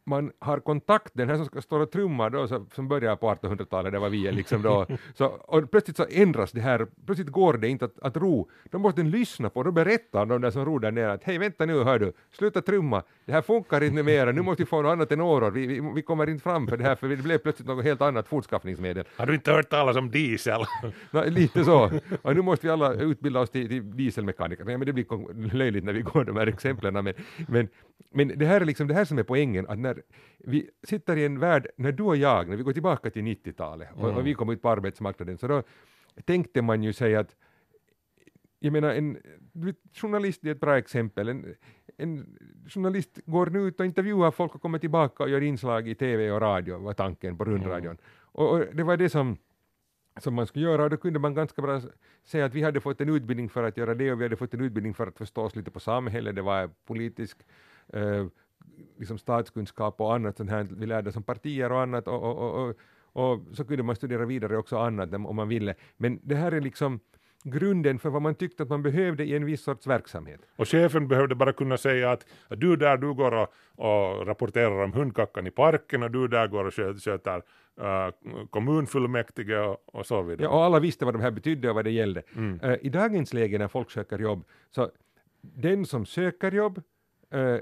man 0.06 0.32
har 0.38 0.60
kontakt, 0.60 1.12
den 1.14 1.28
här 1.28 1.36
som 1.36 1.46
ska 1.46 1.62
stå 1.62 1.82
och 1.82 1.90
trumma 1.90 2.30
då, 2.30 2.48
så, 2.48 2.66
som 2.74 2.88
börjar 2.88 3.16
på 3.16 3.30
1800-talet, 3.30 3.92
det 3.92 3.98
var 3.98 4.08
vi 4.08 4.32
liksom 4.32 4.62
då, 4.62 4.86
så, 5.14 5.26
och 5.26 5.70
plötsligt 5.70 5.96
så 5.96 6.06
ändras 6.10 6.52
det 6.52 6.60
här, 6.60 6.86
plötsligt 7.06 7.28
går 7.28 7.54
det 7.54 7.68
inte 7.68 7.84
att, 7.84 7.98
att 8.02 8.16
ro, 8.16 8.50
då 8.70 8.78
måste 8.78 9.00
den 9.00 9.10
lyssna 9.10 9.50
på, 9.50 9.62
då 9.62 9.72
berättar 9.72 10.26
de 10.26 10.40
där 10.40 10.50
som 10.50 10.64
ror 10.64 10.80
där 10.80 10.90
nere 10.90 11.12
att 11.12 11.24
hej 11.24 11.38
vänta 11.38 11.66
nu 11.66 11.84
hör 11.84 11.98
du, 11.98 12.12
sluta 12.32 12.62
trumma, 12.62 13.02
det 13.24 13.32
här 13.32 13.42
funkar 13.42 13.82
inte 13.82 14.02
mera, 14.02 14.32
nu 14.32 14.42
måste 14.42 14.62
vi 14.62 14.66
få 14.66 14.82
något 14.82 14.92
annat 14.92 15.12
än 15.12 15.20
åror, 15.20 15.50
vi, 15.50 15.66
vi, 15.66 15.92
vi, 15.94 16.02
kommer 16.02 16.28
inte 16.28 16.42
fram 16.42 16.66
för 16.66 16.76
det 16.76 16.84
här, 16.84 16.94
för 16.94 17.08
det 17.08 17.16
blev 17.16 17.38
plötsligt 17.38 17.68
något 17.68 17.84
helt 17.84 18.00
annat 18.02 18.28
fortskaffningsmedel. 18.28 19.04
Har 19.16 19.26
du 19.26 19.34
inte 19.34 19.52
hört 19.52 19.70
talas 19.70 19.96
om 19.96 20.10
diesel? 20.10 20.60
no, 21.10 21.24
lite 21.30 21.64
så, 21.64 21.90
och 22.22 22.34
nu 22.34 22.42
måste 22.42 22.66
vi 22.66 22.72
alla 22.72 22.94
utbilda 22.94 23.40
oss 23.40 23.50
till, 23.50 23.68
till 23.68 23.96
dieselmekaniker, 23.96 24.70
ja, 24.70 24.78
men 24.78 24.86
det 24.86 24.92
blir 24.92 25.54
löjligt 25.54 25.84
när 25.84 25.92
vi 25.92 26.00
går 26.00 26.24
de 26.24 26.36
här 26.36 26.46
exemplen, 26.46 26.94
men, 26.94 27.14
men, 27.48 27.68
men 28.10 28.38
det 28.38 28.46
här 28.46 28.60
är 28.60 28.64
liksom 28.64 28.88
det 28.88 28.94
här 28.94 29.04
som 29.04 29.18
är 29.18 29.22
poängen, 29.22 29.66
att 29.68 29.78
när 29.78 30.02
vi 30.38 30.70
sitter 30.82 31.16
i 31.16 31.24
en 31.24 31.40
värld, 31.40 31.68
när 31.76 31.92
du 31.92 32.02
och 32.02 32.16
jag, 32.16 32.48
när 32.48 32.56
vi 32.56 32.62
går 32.62 32.72
tillbaka 32.72 33.10
till 33.10 33.22
90-talet 33.22 33.88
och, 33.94 34.04
mm. 34.04 34.16
och, 34.16 34.26
vi 34.26 34.34
kom 34.34 34.50
ut 34.50 34.62
på 34.62 34.68
arbetsmarknaden, 34.68 35.38
så 35.38 35.46
då 35.46 35.62
tänkte 36.24 36.62
man 36.62 36.82
ju 36.82 36.92
sig 36.92 37.16
att, 37.16 37.36
jag 38.58 38.72
menar 38.72 38.90
en 38.90 39.18
journalist 39.92 40.44
är 40.44 40.50
ett 40.50 40.60
bra 40.60 40.78
exempel, 40.78 41.28
en, 41.28 41.54
en 41.96 42.38
journalist 42.68 43.20
går 43.26 43.46
nu 43.46 43.60
ut 43.60 43.80
och 43.80 43.86
intervjuar 43.86 44.30
folk 44.30 44.54
och 44.54 44.62
kommer 44.62 44.78
tillbaka 44.78 45.22
och 45.22 45.30
gör 45.30 45.40
inslag 45.40 45.88
i 45.88 45.94
TV 45.94 46.30
och 46.30 46.40
radio, 46.40 46.78
var 46.78 46.94
tanken 46.94 47.38
på 47.38 47.44
rundradion. 47.44 47.86
Mm. 47.86 47.98
Och, 48.32 48.52
och, 48.52 48.64
det 48.72 48.82
var 48.82 48.96
det 48.96 49.08
som 49.08 49.36
som 50.20 50.34
man 50.34 50.46
skulle 50.46 50.64
göra 50.64 50.84
och 50.84 50.90
då 50.90 50.96
kunde 50.96 51.18
man 51.18 51.34
ganska 51.34 51.62
bra 51.62 51.80
säga 52.24 52.44
att 52.44 52.54
vi 52.54 52.62
hade 52.62 52.80
fått 52.80 53.00
en 53.00 53.08
utbildning 53.08 53.48
för 53.48 53.62
att 53.62 53.76
göra 53.76 53.94
det 53.94 54.12
och 54.12 54.20
vi 54.20 54.24
hade 54.24 54.36
fått 54.36 54.54
en 54.54 54.60
utbildning 54.60 54.94
för 54.94 55.06
att 55.06 55.18
förstå 55.18 55.42
oss 55.42 55.56
lite 55.56 55.70
på 55.70 55.80
samhället, 55.80 56.36
det 56.36 56.42
var 56.42 56.70
politisk 56.86 57.38
eh, 57.92 58.26
liksom 58.98 59.18
statskunskap 59.18 60.00
och 60.00 60.14
annat 60.14 60.36
sånt 60.36 60.50
här, 60.50 60.68
vi 60.70 60.86
lärde 60.86 61.08
oss 61.08 61.16
om 61.16 61.22
partier 61.22 61.72
och 61.72 61.80
annat 61.80 62.08
och, 62.08 62.22
och, 62.22 62.68
och, 62.68 62.76
och, 63.12 63.40
så 63.52 63.64
kunde 63.64 63.82
man 63.82 63.96
studera 63.96 64.24
vidare 64.24 64.56
också 64.56 64.78
annat 64.78 65.12
om 65.12 65.36
man 65.36 65.48
ville. 65.48 65.74
Men 65.96 66.20
det 66.22 66.34
här 66.34 66.52
är 66.52 66.60
liksom 66.60 67.00
grunden 67.50 67.98
för 67.98 68.10
vad 68.10 68.22
man 68.22 68.34
tyckte 68.34 68.62
att 68.62 68.68
man 68.68 68.82
behövde 68.82 69.24
i 69.24 69.36
en 69.36 69.44
viss 69.44 69.62
sorts 69.62 69.86
verksamhet. 69.86 70.40
Och 70.56 70.68
chefen 70.68 71.08
behövde 71.08 71.34
bara 71.34 71.52
kunna 71.52 71.76
säga 71.76 72.10
att, 72.10 72.26
att 72.48 72.60
du 72.60 72.76
där 72.76 72.96
du 72.96 73.14
går 73.14 73.34
och, 73.34 73.48
och 73.76 74.26
rapporterar 74.26 74.84
om 74.84 74.92
hundkackan 74.92 75.46
i 75.46 75.50
parken 75.50 76.02
och 76.02 76.10
du 76.10 76.28
där 76.28 76.46
går 76.46 76.64
och 76.64 76.74
sköter 76.74 77.42
uh, 77.80 78.46
kommunfullmäktige 78.50 79.58
och, 79.58 79.76
och, 79.86 80.06
så 80.06 80.22
vidare. 80.22 80.44
Ja, 80.44 80.50
och 80.50 80.64
alla 80.64 80.80
visste 80.80 81.04
vad 81.04 81.14
de 81.14 81.22
här 81.22 81.30
betydde 81.30 81.68
och 81.68 81.74
vad 81.74 81.84
det 81.84 81.90
gällde. 81.90 82.22
Mm. 82.36 82.60
Uh, 82.64 82.76
I 82.80 82.88
dagens 82.88 83.34
läge 83.34 83.58
när 83.58 83.68
folk 83.68 83.90
söker 83.90 84.18
jobb, 84.18 84.44
så 84.70 84.90
den 85.40 85.86
som 85.86 86.06
söker 86.06 86.52
jobb 86.52 86.82
uh, 87.34 87.58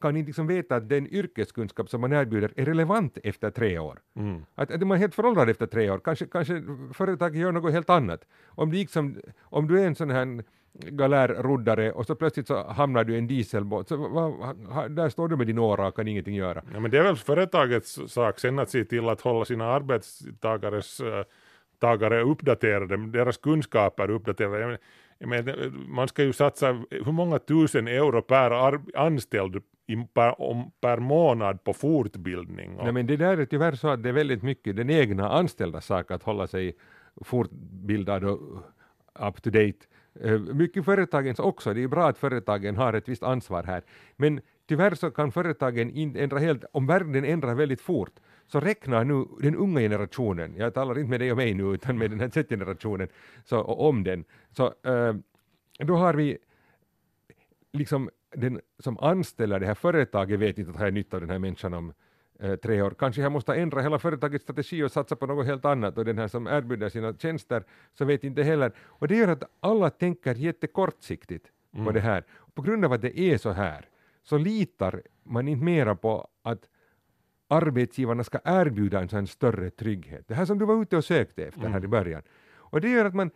kan 0.00 0.16
inte 0.16 0.26
liksom 0.26 0.46
veta 0.46 0.76
att 0.76 0.88
den 0.88 1.06
yrkeskunskap 1.06 1.88
som 1.88 2.00
man 2.00 2.12
erbjuder 2.12 2.52
är 2.56 2.64
relevant 2.64 3.18
efter 3.24 3.50
tre 3.50 3.78
år. 3.78 4.00
Mm. 4.16 4.44
Att, 4.54 4.70
att 4.70 4.80
man 4.80 4.96
är 4.96 5.00
helt 5.00 5.14
föråldrad 5.14 5.50
efter 5.50 5.66
tre 5.66 5.90
år, 5.90 5.98
kanske, 5.98 6.26
kanske 6.26 6.62
företaget 6.94 7.40
gör 7.40 7.52
något 7.52 7.72
helt 7.72 7.90
annat. 7.90 8.24
Om, 8.46 8.72
liksom, 8.72 9.16
om 9.40 9.68
du 9.68 9.80
är 9.80 9.86
en 9.86 9.94
sån 9.94 10.10
här 10.10 10.44
galärroddare 10.72 11.92
och 11.92 12.06
så 12.06 12.14
plötsligt 12.14 12.46
så 12.46 12.66
hamnar 12.72 13.04
du 13.04 13.14
i 13.14 13.18
en 13.18 13.26
dieselbåt, 13.26 13.88
så 13.88 13.96
va, 13.96 14.54
där 14.88 15.08
står 15.08 15.28
du 15.28 15.36
med 15.36 15.46
din 15.46 15.58
åra 15.58 15.88
och 15.88 15.96
kan 15.96 16.08
ingenting 16.08 16.34
göra. 16.34 16.62
Ja, 16.72 16.80
men 16.80 16.90
det 16.90 16.98
är 16.98 17.02
väl 17.02 17.16
företagets 17.16 18.00
sak 18.06 18.38
sen 18.38 18.58
att 18.58 18.70
se 18.70 18.84
till 18.84 19.08
att 19.08 19.20
hålla 19.20 19.44
sina 19.44 19.64
arbetstagares 19.64 21.00
uh, 21.00 21.22
tagare 21.78 22.22
uppdaterade, 22.22 22.96
deras 22.96 23.36
kunskaper 23.36 24.10
uppdaterade 24.10 24.78
menar, 25.28 25.70
man 25.88 26.08
ska 26.08 26.22
ju 26.22 26.32
satsa 26.32 26.72
hur 26.90 27.12
många 27.12 27.38
tusen 27.38 27.88
euro 27.88 28.22
per 28.22 28.80
anställd 28.94 29.62
per, 30.14 30.40
om, 30.40 30.70
per 30.80 30.96
månad 30.96 31.64
på 31.64 31.72
fortbildning. 31.72 32.76
Nej, 32.82 32.92
men 32.92 33.06
det 33.06 33.16
där 33.16 33.38
är 33.38 33.44
tyvärr 33.44 33.72
så 33.72 33.88
att 33.88 34.02
det 34.02 34.08
är 34.08 34.12
väldigt 34.12 34.42
mycket 34.42 34.76
den 34.76 34.90
egna 34.90 35.28
anställda 35.28 35.80
sak 35.80 36.10
att 36.10 36.22
hålla 36.22 36.46
sig 36.46 36.76
fortbildad 37.24 38.24
och 38.24 38.40
up 39.20 39.42
to 39.42 39.50
date. 39.50 39.78
Eh, 40.20 40.38
mycket 40.38 40.84
företagens 40.84 41.38
också, 41.38 41.74
det 41.74 41.82
är 41.82 41.88
bra 41.88 42.08
att 42.08 42.18
företagen 42.18 42.76
har 42.76 42.92
ett 42.92 43.08
visst 43.08 43.22
ansvar 43.22 43.62
här, 43.62 43.82
men 44.16 44.40
tyvärr 44.68 44.94
så 44.94 45.10
kan 45.10 45.32
företagen 45.32 45.90
inte 45.90 46.20
ändra 46.20 46.38
helt, 46.38 46.64
om 46.72 46.86
världen 46.86 47.24
ändrar 47.24 47.54
väldigt 47.54 47.80
fort, 47.80 48.12
så 48.52 48.60
räknar 48.60 49.04
nu 49.04 49.24
den 49.40 49.56
unga 49.56 49.80
generationen, 49.80 50.54
jag 50.56 50.74
talar 50.74 50.98
inte 50.98 51.10
med 51.10 51.20
dig 51.20 51.30
och 51.30 51.36
mig 51.36 51.54
nu, 51.54 51.62
utan 51.74 51.98
med 51.98 52.10
den 52.10 52.20
här 52.20 52.28
Z-generationen, 52.28 53.08
så, 53.44 53.62
om 53.62 54.04
den, 54.04 54.24
så 54.50 54.66
äh, 54.66 55.14
då 55.78 55.96
har 55.96 56.14
vi 56.14 56.38
liksom 57.72 58.10
den 58.36 58.60
som 58.78 58.98
anställer 58.98 59.60
det 59.60 59.66
här 59.66 59.74
företaget 59.74 60.40
vet 60.40 60.58
inte 60.58 60.70
att 60.70 60.76
ha 60.76 60.90
nytta 60.90 61.16
av 61.16 61.20
den 61.20 61.30
här 61.30 61.38
människan 61.38 61.74
om 61.74 61.92
eh, 62.40 62.56
tre 62.56 62.82
år. 62.82 62.94
Kanske 62.98 63.22
jag 63.22 63.32
måste 63.32 63.54
ändra 63.54 63.82
hela 63.82 63.98
företagets 63.98 64.42
strategi 64.42 64.82
och 64.82 64.92
satsa 64.92 65.16
på 65.16 65.26
något 65.26 65.46
helt 65.46 65.64
annat 65.64 65.98
och 65.98 66.04
den 66.04 66.18
här 66.18 66.28
som 66.28 66.46
erbjuder 66.46 66.88
sina 66.88 67.14
tjänster 67.14 67.64
så 67.94 68.04
vet 68.04 68.24
inte 68.24 68.42
heller. 68.42 68.72
Och 68.78 69.08
det 69.08 69.16
gör 69.16 69.28
att 69.28 69.42
alla 69.60 69.90
tänker 69.90 70.34
jättekortsiktigt 70.34 71.46
mm. 71.74 71.86
på 71.86 71.92
det 71.92 72.00
här. 72.00 72.24
På 72.54 72.62
grund 72.62 72.84
av 72.84 72.92
att 72.92 73.02
det 73.02 73.18
är 73.18 73.38
så 73.38 73.50
här 73.50 73.88
så 74.22 74.38
litar 74.38 75.02
man 75.22 75.48
inte 75.48 75.64
mera 75.64 75.94
på 75.94 76.28
att 76.42 76.68
arbetsgivarna 77.50 78.24
ska 78.24 78.38
erbjuda 78.44 79.00
en 79.00 79.08
sån 79.08 79.26
större 79.26 79.70
trygghet. 79.70 80.28
Det 80.28 80.34
här 80.34 80.44
som 80.44 80.58
du 80.58 80.64
var 80.64 80.82
ute 80.82 80.96
och 80.96 81.04
sökte 81.04 81.44
efter 81.44 81.60
mm. 81.60 81.72
här 81.72 81.84
i 81.84 81.88
början. 81.88 82.22
Och 82.54 82.80
det 82.80 82.88
gör 82.88 83.04
att 83.04 83.14
man 83.14 83.30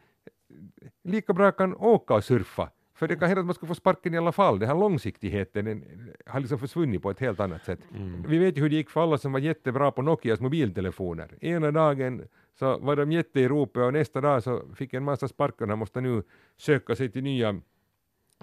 lika 1.03 1.33
bra 1.33 1.53
kan 1.53 1.75
åka 1.75 2.15
och 2.15 2.25
surfa 2.25 2.71
för 2.97 3.09
det 3.09 3.17
kan 3.17 3.29
hända 3.29 3.41
att 3.41 3.47
man 3.47 3.55
ska 3.55 3.67
få 3.67 3.75
sparken 3.75 4.15
i 4.15 4.19
alla 4.19 4.33
fall. 4.33 4.59
Den 4.59 4.69
här 4.69 4.77
långsiktigheten 4.77 5.85
har 6.27 6.41
liksom 6.41 6.59
försvunnit 6.59 7.03
på 7.03 7.11
ett 7.11 7.21
helt 7.21 7.41
annat 7.41 7.65
sätt. 7.65 7.81
Mm. 7.95 8.25
Vi 8.29 8.39
vet 8.39 8.57
ju 8.57 8.63
hur 8.63 8.71
det 8.71 8.77
gick 8.77 8.91
för 8.91 9.03
alla 9.03 9.19
som 9.19 9.33
var 9.33 9.41
jättebra 9.41 9.91
på 9.91 10.03
Nokias 10.03 10.41
mobiltelefoner. 10.41 11.45
Ena 11.45 11.71
dagen 11.71 12.23
så 12.59 12.79
var 12.79 12.97
de 12.97 13.13
jätte 13.13 13.41
i 13.41 13.49
ropet 13.49 13.83
och 13.83 13.93
nästa 13.93 14.21
dag 14.21 14.43
så 14.43 14.63
fick 14.75 14.95
en 14.95 15.05
massa 15.05 15.29
sparken 15.29 15.71
och 15.71 15.79
måste 15.79 16.01
nu 16.01 16.23
söka 16.57 16.97
sig 16.97 17.09
till 17.09 17.23
nya 17.23 17.61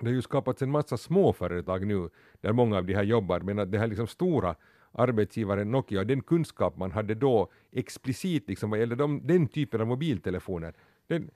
det 0.01 0.07
har 0.07 0.13
ju 0.13 0.21
skapats 0.21 0.61
en 0.61 0.71
massa 0.71 0.97
småföretag 0.97 1.85
nu 1.85 2.09
där 2.41 2.53
många 2.53 2.77
av 2.77 2.85
de 2.85 2.93
här 2.93 3.03
jobbar 3.03 3.39
men 3.39 3.59
att 3.59 3.71
det 3.71 3.79
här 3.79 3.87
liksom 3.87 4.07
stora 4.07 4.55
arbetsgivaren 4.91 5.71
Nokia, 5.71 6.03
den 6.03 6.21
kunskap 6.21 6.77
man 6.77 6.91
hade 6.91 7.15
då 7.15 7.51
explicit 7.71 8.49
liksom 8.49 8.69
vad 8.69 8.79
gäller 8.79 8.95
de, 8.95 9.27
den 9.27 9.47
typen 9.47 9.81
av 9.81 9.87
mobiltelefoner, 9.87 10.73
den, 11.07 11.29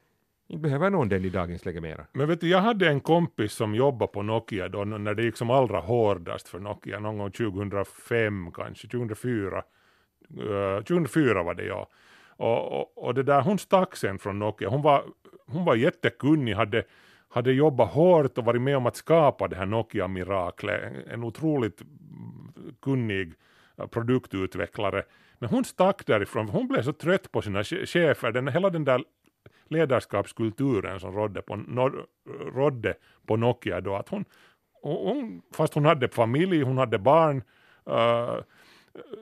inte 0.47 0.61
behöver 0.61 0.89
någon 0.89 1.09
den 1.09 1.25
i 1.25 1.29
dagens 1.29 1.65
läge 1.65 1.81
mera. 1.81 2.05
Men 2.13 2.27
vet 2.27 2.41
du, 2.41 2.49
jag 2.49 2.61
hade 2.61 2.87
en 2.87 2.99
kompis 2.99 3.53
som 3.53 3.75
jobbade 3.75 4.11
på 4.11 4.21
Nokia 4.21 4.69
då 4.69 4.83
när 4.85 5.13
det 5.13 5.23
gick 5.23 5.37
som 5.37 5.49
allra 5.49 5.79
hårdast 5.79 6.47
för 6.47 6.59
Nokia, 6.59 6.99
någon 6.99 7.17
gång 7.17 7.31
2005 7.31 8.51
kanske, 8.51 8.87
2004. 8.87 9.63
Uh, 10.39 10.77
2004 10.77 11.43
var 11.43 11.53
det 11.53 11.65
ja. 11.65 11.89
Och, 12.37 12.79
och, 12.79 13.05
och, 13.05 13.13
det 13.13 13.23
där, 13.23 13.41
hon 13.41 13.59
stack 13.59 13.95
sen 13.95 14.19
från 14.19 14.39
Nokia, 14.39 14.69
hon 14.69 14.81
var, 14.81 15.03
hon 15.47 15.65
var 15.65 15.75
jättekunnig, 15.75 16.53
hade, 16.53 16.83
hade 17.29 17.51
jobbat 17.51 17.91
hårt 17.91 18.37
och 18.37 18.45
varit 18.45 18.61
med 18.61 18.77
om 18.77 18.85
att 18.85 18.95
skapa 18.95 19.47
det 19.47 19.55
här 19.55 19.65
Nokia-miraklet, 19.65 21.07
en 21.07 21.23
otroligt 21.23 21.81
kunnig 22.81 23.33
produktutvecklare. 23.91 25.03
Men 25.39 25.49
hon 25.49 25.65
stack 25.65 26.05
därifrån, 26.05 26.49
hon 26.49 26.67
blev 26.67 26.81
så 26.81 26.93
trött 26.93 27.31
på 27.31 27.41
sina 27.41 27.63
chefer, 27.63 28.31
den, 28.31 28.47
hela 28.47 28.69
den 28.69 28.85
där 28.85 29.03
ledarskapskulturen 29.69 30.99
som 30.99 31.15
rådde 31.15 31.41
på, 31.41 31.55
rådde 32.53 32.93
på 33.25 33.37
Nokia 33.37 33.81
då, 33.81 33.95
att 33.95 34.09
hon, 34.09 34.25
hon, 34.81 35.41
fast 35.53 35.73
hon 35.73 35.85
hade 35.85 36.09
familj, 36.09 36.61
hon 36.61 36.77
hade 36.77 36.99
barn, 36.99 37.43
uh, 37.89 38.41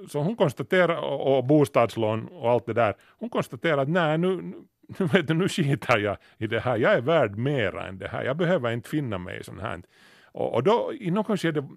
så 0.07 0.19
hon 0.19 0.35
konstaterar, 0.35 0.97
och, 0.97 1.45
bostadslån 1.45 2.27
och 2.27 2.51
allt 2.51 2.65
det 2.65 2.73
där, 2.73 2.95
hon 3.19 3.29
konstaterade 3.29 3.81
att 3.81 3.89
nej 3.89 4.17
nu, 4.17 4.35
nu, 4.99 5.05
vet 5.05 5.27
du, 5.27 5.33
nu 5.33 5.49
skiter 5.49 5.97
jag 5.97 6.17
i 6.37 6.47
det 6.47 6.59
här, 6.59 6.77
jag 6.77 6.93
är 6.93 7.01
värd 7.01 7.37
mera 7.37 7.87
än 7.87 7.97
det 7.97 8.07
här, 8.07 8.23
jag 8.23 8.37
behöver 8.37 8.71
inte 8.71 8.89
finna 8.89 9.17
mig 9.17 9.39
i 9.39 9.43
sånt 9.43 9.61
här. 9.61 9.81
Och, 10.25 10.53
och 10.53 10.63
då, 10.63 10.93
i 10.99 11.11
något 11.11 11.39
skede, 11.39 11.67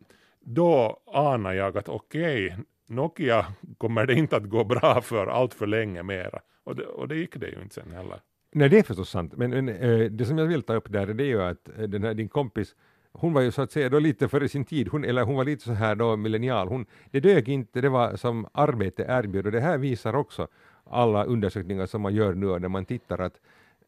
då 0.47 1.01
anar 1.07 1.53
jag 1.53 1.79
att 1.79 1.89
okej, 1.89 2.47
okay, 2.47 2.65
Nokia 2.89 3.47
kommer 3.79 4.07
det 4.07 4.15
inte 4.15 4.37
att 4.37 4.49
gå 4.49 4.65
bra 4.65 5.01
för 5.01 5.27
allt 5.27 5.55
för 5.55 5.67
länge 5.67 6.03
mera. 6.03 6.41
Och 6.65 6.77
det, 6.77 6.87
och 6.87 7.09
det 7.09 7.17
gick 7.17 7.37
det 7.37 7.49
ju 7.49 7.63
inte 7.63 7.75
sen 7.75 7.93
heller. 7.93 8.21
Nej, 8.53 8.69
det 8.69 8.79
är 8.79 8.83
förstås 8.83 9.11
sant. 9.11 9.33
Men, 9.37 9.51
men 9.51 9.69
äh, 9.69 10.11
det 10.11 10.25
som 10.25 10.39
jag 10.39 10.47
vill 10.47 10.63
ta 10.63 10.75
upp 10.75 10.93
där 10.93 11.07
det 11.07 11.25
är 11.25 11.27
ju 11.27 11.43
att 11.43 11.69
eh, 11.79 11.83
den 11.83 12.03
här, 12.05 12.15
din 12.15 12.29
kompis 12.29 12.75
hon 13.13 13.33
var 13.33 13.41
ju 13.41 13.51
så 13.51 13.63
att 13.63 13.73
säga 13.73 13.89
då 13.89 13.99
lite 13.99 14.29
före 14.29 14.49
sin 14.49 14.65
tid, 14.65 14.89
hon, 14.89 15.05
eller 15.05 15.23
hon 15.23 15.37
var 15.37 15.45
lite 15.45 15.65
så 15.65 15.73
här 15.73 15.95
då 15.95 16.17
millennial, 16.17 16.69
hon, 16.69 16.87
det 17.11 17.21
dög 17.21 17.49
inte, 17.49 17.81
det 17.81 17.89
var 17.89 18.17
som 18.17 18.47
arbete 18.53 19.07
erbjöd 19.09 19.47
och 19.47 19.53
det 19.53 19.61
här 19.61 19.79
visar 19.79 20.15
också 20.15 20.49
alla 20.85 21.25
undersökningar 21.25 21.87
som 21.87 22.03
man 22.03 22.15
gör 22.15 22.35
nu 22.35 22.59
när 22.59 22.69
man 22.69 22.85
tittar 22.85 23.19
att 23.19 23.41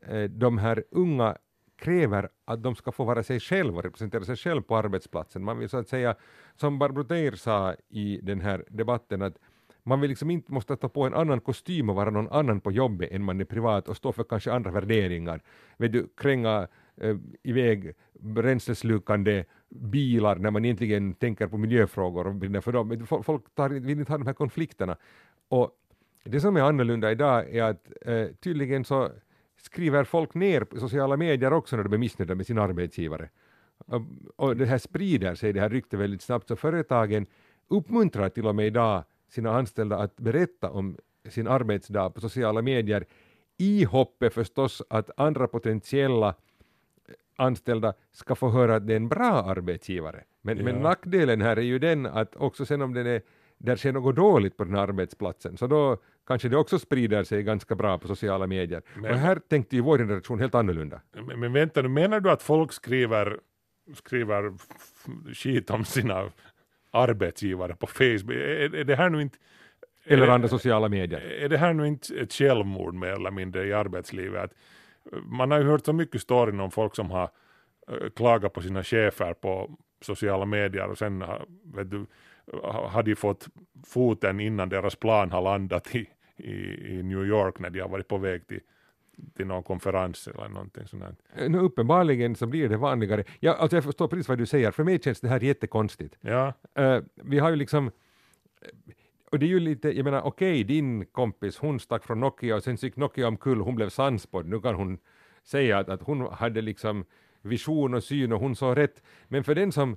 eh, 0.09 0.23
de 0.23 0.59
här 0.59 0.85
unga 0.91 1.37
kräver 1.79 2.29
att 2.45 2.63
de 2.63 2.75
ska 2.75 2.93
få 2.93 3.05
vara 3.05 3.23
sig 3.23 3.41
själva 3.41 3.79
och 3.79 3.85
representera 3.85 4.25
sig 4.25 4.37
själv 4.37 4.63
på 4.63 4.77
arbetsplatsen. 4.77 5.45
Man 5.45 5.59
vill 5.59 5.69
så 5.69 5.77
att 5.77 5.89
säga, 5.89 6.17
som 6.57 6.79
Barbro 6.79 7.05
Teir 7.05 7.33
sa 7.33 7.75
i 7.89 8.21
den 8.23 8.41
här 8.41 8.65
debatten, 8.69 9.23
att 9.23 9.39
man 9.83 10.01
vill 10.01 10.11
liksom 10.11 10.31
inte 10.31 10.53
måste 10.53 10.77
ta 10.77 10.89
på 10.89 11.07
en 11.07 11.15
annan 11.15 11.41
kostym 11.41 11.89
och 11.89 11.97
vara 11.97 12.11
någon 12.11 12.29
annan 12.29 12.61
på 12.61 12.73
jobbet 12.73 13.13
än 13.13 13.23
man 13.23 13.41
är 13.41 13.45
privat 13.45 13.89
och 13.89 13.97
stå 13.97 14.13
för 14.13 14.25
kanske 14.25 14.53
andra 14.53 14.71
värderingar. 14.71 15.43
Vet 15.77 15.93
du, 15.93 16.09
kränga 16.17 16.69
eh, 16.97 17.17
iväg 17.43 17.95
bränsleslukande 18.21 19.45
bilar 19.69 20.37
när 20.37 20.51
man 20.51 20.65
egentligen 20.65 21.15
tänker 21.15 21.47
på 21.47 21.59
miljöfrågor 21.59 22.27
och 22.27 22.35
brinner 22.35 22.61
för 22.61 22.73
dem. 22.73 23.07
Folk 23.07 23.55
tar, 23.55 23.69
vill 23.69 24.01
inte 24.01 24.13
ha 24.13 24.19
de 24.19 24.27
här 24.27 24.35
konflikterna. 24.35 24.97
Och 25.49 25.71
det 26.25 26.41
som 26.41 26.57
är 26.57 26.61
annorlunda 26.61 27.11
idag 27.11 27.55
är 27.55 27.63
att 27.63 27.93
eh, 28.01 28.27
tydligen 28.41 28.85
så 28.85 29.11
skriver 29.63 30.05
folk 30.05 30.35
ner 30.35 30.65
på 30.65 30.81
sociala 30.81 31.17
medier 31.17 31.53
också 31.53 31.77
när 31.77 31.85
de 31.85 31.93
är 31.93 31.99
missnöjda 31.99 32.35
med 32.35 32.47
sin 32.47 32.59
arbetsgivare. 32.59 33.29
Och, 34.37 34.57
det 34.57 34.67
här 34.67 34.79
sprider 34.79 35.35
sig, 35.35 35.53
det 35.53 35.61
här 35.61 35.71
ryktet 35.71 36.01
väldigt 36.01 36.23
snabbt, 36.23 36.49
så 36.49 36.57
företagen 36.57 37.27
uppmuntrar 37.69 38.29
till 38.29 38.47
och 38.47 38.55
med 38.55 38.67
idag 38.67 39.05
sina 39.29 39.51
anställda 39.51 39.97
att 39.97 40.17
berätta 40.17 40.71
om 40.71 40.97
sin 41.29 41.49
arbetsdag 41.49 42.11
på 42.11 42.21
sociala 42.21 42.63
medier 42.63 43.05
i 43.57 43.85
hoppet 43.85 44.35
förstås 44.35 44.83
att 44.91 45.11
andra 45.17 45.49
potentiella 45.49 46.35
anställda 47.37 47.95
ska 48.13 48.35
få 48.35 48.49
höra 48.49 48.77
att 48.77 48.87
det 48.87 48.93
är 48.93 48.97
en 48.97 49.09
bra 49.09 49.33
arbetsgivare. 49.33 50.25
Men, 50.43 50.59
ja. 50.59 50.65
men 50.65 50.75
nackdelen 50.75 51.41
här 51.41 51.57
är 51.57 51.63
ju 51.63 51.79
den 51.79 52.07
att 52.07 52.37
också 52.37 52.67
sen 52.67 52.83
om 52.83 52.95
den 52.95 53.07
är, 53.07 53.23
där 53.59 53.77
sker 53.77 53.93
något 53.93 54.17
dåligt 54.17 54.57
på 54.57 54.65
den 54.65 54.75
här 54.75 54.83
arbetsplatsen, 54.83 55.57
så 55.57 55.67
då 55.67 55.97
kanske 56.29 56.49
det 56.49 56.57
också 56.57 56.79
sprider 56.79 57.25
sig 57.25 57.43
ganska 57.43 57.75
bra 57.75 57.99
på 57.99 58.09
sociala 58.09 58.47
medier. 58.47 58.83
Men, 58.95 59.11
och 59.11 59.19
här 59.19 59.37
tänkte 59.49 59.77
ju 59.77 59.83
vår 59.83 59.99
generation 59.99 60.41
helt 60.41 60.55
annorlunda. 60.55 61.01
Men, 61.27 61.41
men 61.41 61.53
vänta 61.53 61.83
nu, 61.83 61.89
menar 61.89 62.21
du 62.21 62.31
att 62.31 62.43
folk 62.43 62.73
skriver, 62.73 63.41
skriver 63.95 64.53
skit 65.35 65.71
om 65.71 65.85
sina 65.85 66.31
arbetsgivare 66.91 67.77
på 67.77 67.87
Facebook. 67.87 68.37
Är, 68.37 68.75
är 68.75 68.85
det 68.85 68.97
här 68.97 69.11
nu 69.11 69.23
inte 69.23 69.39
eller 70.05 70.29
andra 70.29 70.49
sociala 70.49 70.89
medier. 70.89 71.21
Är 71.21 71.49
det 71.49 71.59
här 71.59 71.73
nu 71.73 71.87
inte 71.87 72.15
ett 72.15 72.33
självmord 72.33 72.95
mer 72.95 73.13
eller 73.13 73.31
mindre 73.31 73.67
i 73.67 73.73
arbetslivet? 73.73 74.45
Att 74.45 74.53
man 75.23 75.51
har 75.51 75.59
ju 75.59 75.65
hört 75.65 75.85
så 75.85 75.93
mycket 75.93 76.21
storyn 76.21 76.61
om 76.61 76.71
folk 76.71 76.97
som 76.97 77.11
har 77.11 77.31
eh, 77.89 78.11
klagat 78.17 78.53
på 78.53 78.63
sina 78.63 78.83
chefer 78.85 79.35
på 79.35 79.71
sociala 80.01 80.45
medier 80.45 80.87
och 80.87 80.99
sen 80.99 81.25
vet 81.65 81.91
du, 81.91 82.07
har 82.63 83.03
de 83.03 83.17
fått 83.17 83.49
foten 83.87 84.41
innan 84.41 84.69
deras 84.69 84.97
plan 84.97 85.31
har 85.31 85.43
landat 85.43 85.95
i, 85.95 86.07
i, 86.39 86.95
i 86.99 87.03
New 87.03 87.27
York 87.27 87.59
när 87.59 87.71
de 87.71 87.81
har 87.81 87.89
varit 87.89 88.09
på 88.09 88.19
väg 88.19 88.47
till 88.47 88.61
till 89.37 89.47
någon 89.47 89.63
konferens 89.63 90.29
eller 90.29 90.49
någonting 90.49 90.87
sånt. 90.87 91.23
Eh, 91.35 91.51
nu 91.51 91.59
uppenbarligen 91.59 92.37
så 92.37 92.47
blir 92.47 92.69
det 92.69 92.77
vanligare. 92.77 93.25
Ja, 93.41 93.55
alltså 93.55 93.77
jag 93.77 93.85
förstår 93.85 94.09
precis 94.09 94.29
vad 94.29 94.39
du 94.39 94.47
säger, 94.47 94.71
för 94.71 94.85
mig 94.85 95.01
känns 95.03 95.21
det 95.21 95.29
här 95.29 95.41
jättekonstigt. 95.41 96.17
Ja. 96.21 96.53
Uh, 96.79 97.03
vi 97.15 97.39
har 97.39 97.51
ju 97.51 97.57
liksom 97.57 97.87
eh, 97.87 97.93
och 99.31 99.39
det 99.39 99.47
är 99.47 99.49
ju 99.49 99.61
lite, 99.61 99.97
jag 99.97 100.05
menar 100.05 100.23
okej, 100.23 100.53
okay, 100.53 100.65
din 100.65 101.07
kompis 101.07 101.59
hon 101.59 101.81
stack 101.81 102.05
från 102.05 102.21
Nokia 102.21 102.57
och 102.57 102.63
sen 102.63 102.77
gick 102.77 102.97
Nokia 102.97 103.29
omkull, 103.29 103.61
hon 103.61 103.75
blev 103.75 103.89
sannspådd, 103.89 104.47
nu 104.47 104.61
kan 104.61 104.75
hon 104.75 104.99
säga 105.43 105.79
att, 105.79 105.89
att 105.89 106.03
hon 106.03 106.21
hade 106.33 106.61
liksom 106.61 107.05
vision 107.43 107.95
och 107.95 108.05
syn 108.05 108.33
och 108.33 108.41
hon 108.41 108.57
sa 108.57 108.75
rätt, 108.75 109.03
men 109.29 109.45
för 109.45 109.55
den 109.55 109.73
som 109.73 109.97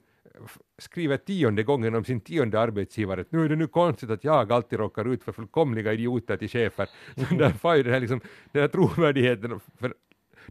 skriver 0.77 1.17
tionde 1.17 1.63
gången 1.63 1.95
om 1.95 2.03
sin 2.03 2.21
tionde 2.21 2.59
arbetsgivare 2.59 3.25
nu 3.29 3.45
är 3.45 3.49
det 3.49 3.55
nu 3.55 3.67
konstigt 3.67 4.09
att 4.09 4.23
jag 4.23 4.51
alltid 4.51 4.79
råkar 4.79 5.13
ut 5.13 5.23
för 5.23 5.31
fullkomliga 5.31 5.93
idioter 5.93 6.37
till 6.37 6.49
chefer. 6.49 6.89
Så 7.15 7.35
därför 7.39 7.75
är 7.75 7.83
det 7.83 7.91
här 7.91 7.99
liksom, 7.99 8.21
den 8.51 8.61
här 8.61 8.67
trovärdigheten 8.67 9.59
för 9.79 9.93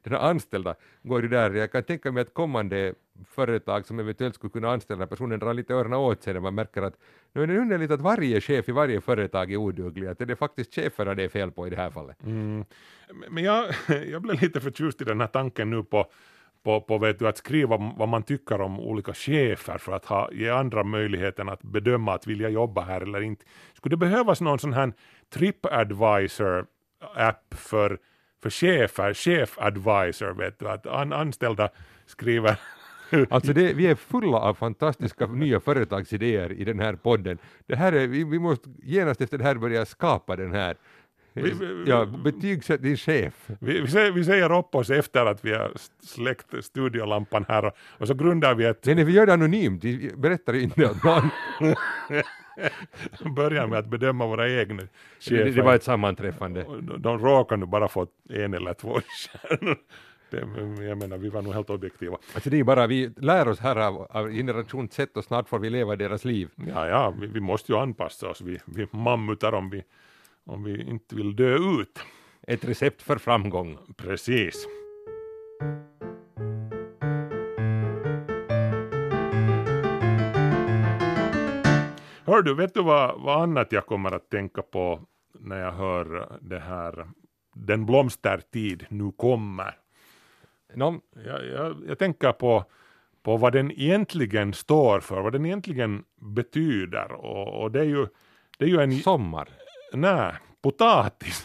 den 0.02 0.12
här 0.12 0.20
anställda 0.20 0.74
går 1.02 1.22
ju 1.22 1.28
där. 1.28 1.50
Jag 1.50 1.72
kan 1.72 1.82
tänka 1.82 2.12
mig 2.12 2.20
att 2.20 2.34
kommande 2.34 2.94
företag 3.28 3.86
som 3.86 3.98
eventuellt 3.98 4.34
skulle 4.34 4.50
kunna 4.50 4.70
anställa 4.70 5.06
personen 5.06 5.38
drar 5.38 5.54
lite 5.54 5.74
öronen 5.74 5.98
åt 5.98 6.22
sig 6.22 6.34
när 6.34 6.40
man 6.40 6.54
märker 6.54 6.82
att 6.82 6.94
nu 7.32 7.42
är 7.42 7.46
det 7.46 7.58
underligt 7.58 7.90
att 7.90 8.00
varje 8.00 8.40
chef 8.40 8.68
i 8.68 8.72
varje 8.72 9.00
företag 9.00 9.52
är 9.52 9.56
oduglig, 9.56 10.06
att 10.06 10.18
det 10.18 10.30
är 10.30 10.34
faktiskt 10.34 10.74
cheferna 10.74 11.14
det 11.14 11.22
är 11.22 11.28
fel 11.28 11.50
på 11.50 11.66
i 11.66 11.70
det 11.70 11.76
här 11.76 11.90
fallet. 11.90 12.22
Mm. 12.22 12.64
Men 13.30 13.44
jag, 13.44 13.74
jag 14.10 14.22
blev 14.22 14.42
lite 14.42 14.60
förtjust 14.60 15.00
i 15.00 15.04
den 15.04 15.20
här 15.20 15.28
tanken 15.28 15.70
nu 15.70 15.82
på 15.82 16.10
på, 16.62 16.80
på 16.80 16.98
vet 16.98 17.18
du, 17.18 17.28
att 17.28 17.36
skriva 17.36 17.92
vad 17.96 18.08
man 18.08 18.22
tycker 18.22 18.60
om 18.60 18.80
olika 18.80 19.14
chefer 19.14 19.78
för 19.78 19.92
att 19.92 20.04
ha, 20.04 20.30
ge 20.32 20.50
andra 20.50 20.84
möjligheten 20.84 21.48
att 21.48 21.62
bedöma 21.62 22.14
att 22.14 22.26
vilja 22.26 22.48
jobba 22.48 22.80
här 22.80 23.00
eller 23.00 23.20
inte. 23.20 23.44
Skulle 23.74 23.92
det 23.92 23.96
behövas 23.96 24.40
någon 24.40 24.58
sån 24.58 24.72
här 24.72 24.92
TripAdvisor 25.30 26.66
app 27.14 27.54
för, 27.54 27.98
för 28.42 28.50
chefer, 28.50 29.14
chefadvisor, 29.14 30.32
vet 30.32 30.58
du, 30.58 30.68
att 30.68 30.86
an, 30.86 31.12
anställda 31.12 31.68
skriver 32.06 32.56
Alltså 33.30 33.52
det, 33.52 33.72
vi 33.72 33.86
är 33.86 33.94
fulla 33.94 34.38
av 34.38 34.54
fantastiska 34.54 35.26
nya 35.26 35.60
företagsidéer 35.60 36.52
i 36.52 36.64
den 36.64 36.80
här 36.80 36.94
podden. 36.94 37.38
Det 37.66 37.76
här 37.76 37.92
är, 37.92 38.06
vi, 38.06 38.24
vi 38.24 38.38
måste 38.38 38.70
genast 38.82 39.20
efter 39.20 39.38
det 39.38 39.44
här 39.44 39.54
börja 39.54 39.86
skapa 39.86 40.36
den 40.36 40.52
här 40.52 40.76
vi, 41.32 41.50
vi, 41.50 41.90
ja, 41.90 42.06
betygsätt 42.06 42.82
din 42.82 42.96
chef. 42.96 43.50
Vi, 43.60 43.80
vi, 43.80 43.88
säger, 43.88 44.12
vi 44.12 44.24
säger 44.24 44.58
upp 44.58 44.74
oss 44.74 44.90
efter 44.90 45.26
att 45.26 45.44
vi 45.44 45.52
har 45.52 45.72
släckt 46.02 46.64
studiolampan 46.64 47.44
här 47.48 47.64
och, 47.64 47.72
och 47.98 48.06
så 48.06 48.14
grundar 48.14 48.54
vi 48.54 48.64
ett... 48.64 48.86
Nej, 48.86 48.94
nej, 48.94 49.04
vi 49.04 49.12
gör 49.12 49.26
det 49.26 49.32
anonymt, 49.32 49.84
vi 49.84 50.12
berättar 50.16 50.54
inte 50.56 50.90
åt 50.90 51.04
någon. 51.04 51.30
börjar 53.34 53.66
med 53.66 53.78
att 53.78 53.86
bedöma 53.86 54.26
våra 54.26 54.50
egna 54.50 54.82
Det, 55.28 55.50
det 55.50 55.62
var 55.62 55.74
ett 55.74 55.82
sammanträffande. 55.82 56.62
De, 56.62 57.02
de 57.02 57.18
råkar 57.18 57.56
nu 57.56 57.66
bara 57.66 57.88
få 57.88 58.06
en 58.28 58.54
eller 58.54 58.74
två 58.74 59.00
stjärnor. 59.00 59.76
Det, 60.30 60.38
jag 60.84 60.98
menar, 60.98 61.18
vi 61.18 61.28
var 61.28 61.42
nog 61.42 61.54
helt 61.54 61.70
objektiva. 61.70 62.18
Alltså 62.34 62.50
det 62.50 62.60
är 62.60 62.64
bara, 62.64 62.86
vi 62.86 63.12
lär 63.16 63.48
oss 63.48 63.58
här 63.58 63.76
av, 63.76 64.06
av 64.10 64.30
generations 64.30 64.92
sätt 64.92 65.16
och 65.16 65.24
snart 65.24 65.48
får 65.48 65.58
vi 65.58 65.70
leva 65.70 65.96
deras 65.96 66.24
liv. 66.24 66.48
Ja, 66.54 66.88
ja, 66.88 67.14
vi, 67.20 67.26
vi 67.26 67.40
måste 67.40 67.72
ju 67.72 67.78
anpassa 67.78 68.28
oss, 68.28 68.40
vi, 68.40 68.58
vi 68.64 68.86
mammutar 68.90 69.52
om 69.52 69.70
vi, 69.70 69.82
om 70.50 70.64
vi 70.64 70.82
inte 70.82 71.14
vill 71.14 71.36
dö 71.36 71.56
ut. 71.56 71.98
Ett 72.42 72.64
recept 72.64 73.02
för 73.02 73.18
framgång. 73.18 73.78
Precis. 73.96 74.66
Hör 82.24 82.42
du, 82.42 82.54
vet 82.54 82.74
du 82.74 82.82
vad, 82.82 83.20
vad 83.20 83.42
annat 83.42 83.72
jag 83.72 83.86
kommer 83.86 84.12
att 84.12 84.30
tänka 84.30 84.62
på 84.62 85.00
när 85.38 85.58
jag 85.58 85.72
hör 85.72 86.38
det 86.40 86.60
här 86.60 87.06
Den 87.54 87.86
blomstertid 87.86 88.86
nu 88.88 89.12
kommer? 89.12 89.76
No, 90.74 91.00
Jag, 91.26 91.46
jag, 91.46 91.76
jag 91.88 91.98
tänker 91.98 92.32
på, 92.32 92.64
på 93.22 93.36
vad 93.36 93.52
den 93.52 93.70
egentligen 93.70 94.52
står 94.52 95.00
för, 95.00 95.22
vad 95.22 95.32
den 95.32 95.46
egentligen 95.46 96.04
betyder 96.20 97.12
och, 97.12 97.62
och 97.62 97.70
det 97.70 97.80
är 97.80 97.84
ju, 97.84 98.06
det 98.58 98.64
är 98.64 98.68
ju 98.68 98.80
en, 98.80 98.92
sommar. 98.92 99.48
Nej, 99.92 100.32
potatis. 100.62 101.44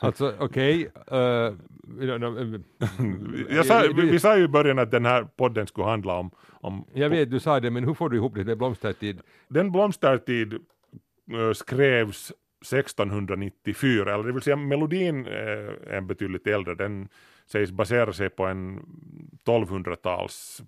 Alltså 0.00 0.34
okej. 0.38 0.90
jag 3.50 3.66
sa, 3.66 3.82
vi, 3.96 4.10
vi 4.10 4.20
sa 4.20 4.36
ju 4.36 4.44
i 4.44 4.48
början 4.48 4.78
att 4.78 4.90
den 4.90 5.06
här 5.06 5.24
podden 5.24 5.66
skulle 5.66 5.86
handla 5.86 6.14
om, 6.14 6.30
om 6.50 6.84
jag 6.92 7.10
vet, 7.10 7.30
du 7.30 7.40
sa 7.40 7.60
det, 7.60 7.70
men 7.70 7.84
hur 7.84 7.94
får 7.94 8.08
du 8.10 8.16
ihop 8.16 8.34
det 8.34 8.44
med 8.44 8.58
blomstertid? 8.58 9.20
Den 9.48 9.72
blomstertid 9.72 10.52
eh, 11.32 11.52
skrevs 11.54 12.32
1694, 12.72 14.14
eller 14.14 14.24
det 14.24 14.32
vill 14.32 14.42
säga 14.42 14.56
melodin 14.56 15.26
eh, 15.26 15.96
är 15.96 16.00
betydligt 16.00 16.46
äldre, 16.46 16.74
den 16.74 17.08
sägs 17.46 17.72
basera 17.72 18.12
sig 18.12 18.30
på 18.30 18.46
en 18.46 18.80
1200-tals 19.44 20.62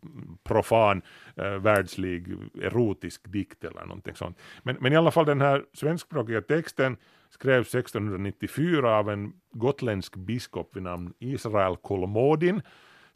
profan 0.45 1.03
eh, 1.37 1.51
världslig 1.51 2.27
erotisk 2.63 3.33
dikt 3.33 3.65
eller 3.65 3.81
någonting 3.81 4.15
sånt. 4.15 4.39
Men, 4.63 4.77
men 4.81 4.93
i 4.93 4.97
alla 4.97 5.11
fall 5.11 5.27
den 5.27 5.41
här 5.41 5.65
svenskspråkiga 5.73 6.43
texten 6.43 6.97
skrevs 7.31 7.75
1694 7.75 8.99
av 8.99 9.11
en 9.11 9.33
gotländsk 9.53 10.17
biskop 10.17 10.77
vid 10.77 10.83
namn 10.83 11.13
Israel 11.19 11.77
Kolmodin 11.77 12.63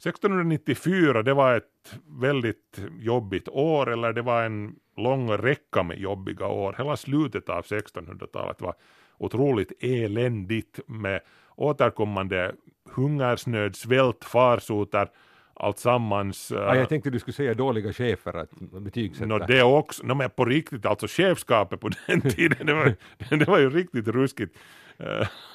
1694 0.05 1.23
det 1.23 1.33
var 1.33 1.55
ett 1.55 1.99
väldigt 2.05 2.79
jobbigt 2.99 3.47
år, 3.49 3.91
eller 3.91 4.13
det 4.13 4.21
var 4.21 4.43
en 4.43 4.75
lång 4.97 5.31
räcka 5.31 5.83
med 5.83 5.99
jobbiga 5.99 6.47
år. 6.47 6.75
Hela 6.77 6.97
slutet 6.97 7.49
av 7.49 7.61
1600-talet 7.61 8.61
var 8.61 8.73
otroligt 9.17 9.71
eländigt 9.83 10.79
med 10.87 11.21
återkommande 11.55 12.55
hungersnöd, 12.93 13.75
svält, 13.75 14.25
farsoter, 14.25 15.07
allt 15.53 15.79
sammans. 15.79 16.51
Ah, 16.51 16.75
jag 16.75 16.89
tänkte 16.89 17.09
du 17.09 17.19
skulle 17.19 17.33
säga 17.33 17.53
dåliga 17.53 17.93
chefer 17.93 18.33
att 18.33 18.59
betygsätta. 18.81 19.25
No, 19.25 19.39
det 19.39 19.63
också, 19.63 20.03
no, 20.03 20.13
men 20.13 20.29
på 20.29 20.45
riktigt, 20.45 20.85
alltså 20.85 21.07
chefskapet 21.07 21.79
på 21.79 21.89
den 22.07 22.21
tiden, 22.31 22.65
det 22.65 22.73
var, 22.73 22.95
det 23.37 23.47
var 23.47 23.59
ju 23.59 23.69
riktigt 23.69 24.07
ruskigt 24.07 24.57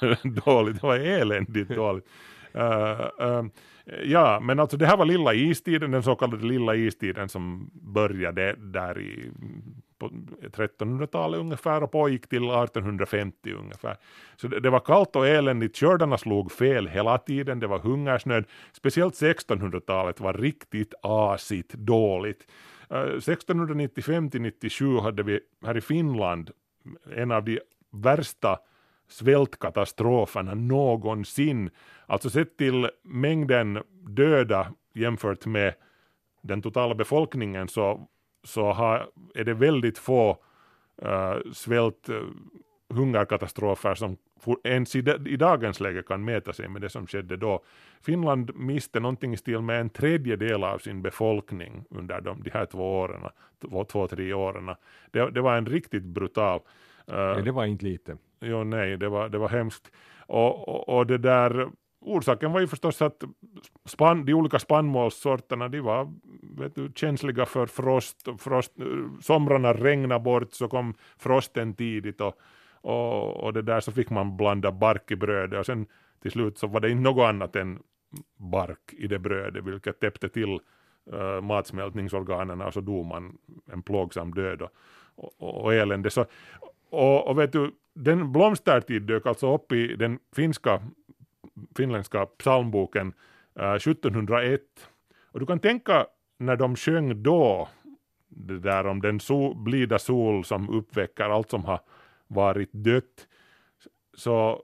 uh, 0.01 0.15
dåligt, 0.45 0.81
det 0.81 0.87
var 0.87 0.97
eländigt 0.97 1.69
dåligt. 1.69 2.05
Uh, 2.55 3.27
uh, 3.27 3.45
ja, 4.03 4.39
men 4.39 4.59
alltså 4.59 4.77
det 4.77 4.85
här 4.85 4.97
var 4.97 5.05
lilla 5.05 5.33
istiden, 5.33 5.91
den 5.91 6.03
så 6.03 6.15
kallade 6.15 6.45
lilla 6.45 6.75
istiden 6.75 7.29
som 7.29 7.69
började 7.73 8.55
där 8.57 8.99
i 8.99 9.31
på 9.99 10.07
1300-talet 10.41 11.39
ungefär 11.39 11.83
och 11.83 11.91
pågick 11.91 12.27
till 12.27 12.43
1850 12.43 13.53
ungefär. 13.53 13.97
Så 14.35 14.47
det, 14.47 14.59
det, 14.59 14.69
var 14.69 14.79
kallt 14.79 15.15
och 15.15 15.27
eländigt, 15.27 15.77
skördarna 15.77 16.17
slog 16.17 16.51
fel 16.51 16.87
hela 16.87 17.17
tiden, 17.17 17.59
det 17.59 17.67
var 17.67 17.79
hungersnöd. 17.79 18.45
Speciellt 18.73 19.13
1600-talet 19.13 20.19
var 20.19 20.33
riktigt 20.33 20.93
asigt 21.01 21.73
dåligt. 21.73 22.47
Eh, 22.89 22.97
uh, 22.97 23.03
1695 23.03 24.29
till 24.29 24.41
97 24.41 24.97
hade 24.97 25.23
vi 25.23 25.39
här 25.65 25.77
i 25.77 25.81
Finland 25.81 26.51
en 27.15 27.31
av 27.31 27.43
de 27.43 27.59
värsta 27.91 28.59
svältkatastroferna 29.09 30.53
någonsin. 30.53 31.69
Alltså 32.05 32.29
sett 32.29 32.57
till 32.57 32.89
mängden 33.03 33.83
döda 34.07 34.73
jämfört 34.93 35.45
med 35.45 35.73
den 36.41 36.61
totala 36.61 36.95
befolkningen 36.95 37.67
så, 37.67 38.07
så 38.43 38.71
har, 38.71 39.09
är 39.35 39.43
det 39.43 39.53
väldigt 39.53 39.97
få 39.97 40.37
uh, 41.05 41.51
svält 41.53 42.09
uh, 42.09 42.21
hungerkatastrofer 42.89 43.95
som 43.95 44.17
ens 44.63 44.95
i, 44.95 44.99
i, 45.25 45.37
dagens 45.37 45.79
läge 45.79 46.03
kan 46.03 46.25
mäta 46.25 46.53
sig 46.53 46.67
med 46.67 46.81
det 46.81 46.89
som 46.89 47.07
skedde 47.07 47.37
då. 47.37 47.63
Finland 48.01 48.51
miste 48.55 48.99
någonting 48.99 49.33
i 49.33 49.37
stil 49.37 49.61
med 49.61 49.81
en 49.81 49.89
tredjedel 49.89 50.63
av 50.63 50.77
sin 50.77 51.01
befolkning 51.01 51.85
under 51.89 52.21
de, 52.21 52.43
de 52.43 52.49
här 52.49 52.65
två 52.65 52.99
åren, 52.99 53.21
två, 53.61 53.83
två 53.83 54.07
tre 54.07 54.33
åren. 54.33 54.75
Det, 55.11 55.31
det 55.31 55.41
var 55.41 55.57
en 55.57 55.65
riktigt 55.65 56.03
brutal. 56.03 56.59
Uh, 57.11 57.17
ja, 57.17 57.41
det 57.41 57.51
var 57.51 57.65
inte 57.65 57.85
lite. 57.85 58.17
Jo, 58.39 58.63
nej, 58.63 58.97
det 58.97 59.09
var, 59.09 59.29
det 59.29 59.37
var 59.37 59.49
hemskt. 59.49 59.91
Och, 60.27 60.67
och, 60.67 60.97
och 60.97 61.07
det 61.07 61.17
där, 61.17 61.69
orsaken 61.99 62.51
var 62.51 62.59
ju 62.59 62.67
förstås 62.67 63.01
att 63.01 63.23
span, 63.85 64.25
de 64.25 64.33
olika 64.33 64.59
spannmålssorterna 64.59 65.67
de 65.69 65.81
var 65.81 66.13
vet 66.57 66.75
du, 66.75 66.91
känsliga 66.95 67.45
för 67.45 67.65
frost, 67.65 68.27
frost. 68.39 68.73
Somrarna 69.21 69.73
regnade 69.73 70.23
bort 70.23 70.53
så 70.53 70.67
kom 70.67 70.93
frosten 71.17 71.73
tidigt 71.73 72.21
och, 72.21 72.39
och, 72.81 73.37
och 73.37 73.53
det 73.53 73.61
där 73.61 73.79
så 73.79 73.91
fick 73.91 74.09
man 74.09 74.37
blanda 74.37 74.71
bark 74.71 75.11
i 75.11 75.15
brödet 75.15 75.59
och 75.59 75.65
sen 75.65 75.85
till 76.21 76.31
slut 76.31 76.57
så 76.57 76.67
var 76.67 76.79
det 76.79 76.89
inte 76.89 77.03
något 77.03 77.29
annat 77.29 77.55
än 77.55 77.79
bark 78.37 78.93
i 78.93 79.07
det 79.07 79.19
brödet 79.19 79.63
vilket 79.63 79.99
täppte 79.99 80.29
till 80.29 80.59
eh, 81.13 81.19
uh, 81.19 81.41
matsmältningsorganen 81.41 82.61
och 82.61 82.73
så 82.73 82.81
dog 82.81 83.05
man 83.05 83.37
en 83.71 83.83
plågsam 83.83 84.33
död 84.33 84.61
och, 84.61 84.71
och, 85.15 85.63
och 85.63 85.73
elände. 85.73 86.09
Så, 86.09 86.25
och, 86.89 87.27
och 87.27 87.39
vet 87.39 87.51
du, 87.51 87.71
den 87.93 88.31
blomstertid 88.31 89.01
dök 89.01 89.25
alltså 89.25 89.55
upp 89.55 89.71
i 89.71 89.95
den 89.95 90.19
finska, 90.35 90.81
finländska 91.77 92.25
psalmboken 92.25 93.13
eh, 93.59 93.65
uh, 93.65 93.75
1701. 93.75 94.61
Och 95.31 95.39
du 95.39 95.45
kan 95.45 95.59
tänka 95.59 96.05
när 96.37 96.55
de 96.55 96.75
sjöng 96.75 97.23
då, 97.23 97.69
det 98.29 98.59
där 98.59 98.87
om 98.87 99.01
den 99.01 99.19
sol, 99.19 99.55
blida 99.55 99.99
sol 99.99 100.45
som 100.45 100.69
uppväcker 100.69 101.23
allt 101.23 101.49
som 101.49 101.65
har 101.65 101.79
varit 102.27 102.69
dött. 102.71 103.27
Så, 104.13 104.61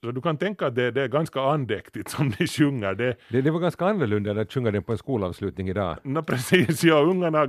så 0.00 0.10
du 0.10 0.20
kan 0.20 0.36
tänka 0.36 0.66
att 0.66 0.74
det, 0.74 0.90
det 0.90 1.02
är 1.02 1.08
ganska 1.08 1.40
andäktigt 1.40 2.08
som 2.08 2.32
de 2.38 2.46
sjunger. 2.46 2.94
Det, 2.94 3.16
det, 3.28 3.42
det 3.42 3.50
var 3.50 3.60
ganska 3.60 3.86
annorlunda 3.86 4.30
än 4.30 4.38
att 4.38 4.52
sjunga 4.52 4.70
den 4.70 4.82
på 4.82 4.92
en 4.92 4.98
skolavslutning 4.98 5.68
idag. 5.68 5.96
No, 6.02 6.22
precis, 6.22 6.84
ja, 6.84 7.02
ungarna 7.02 7.44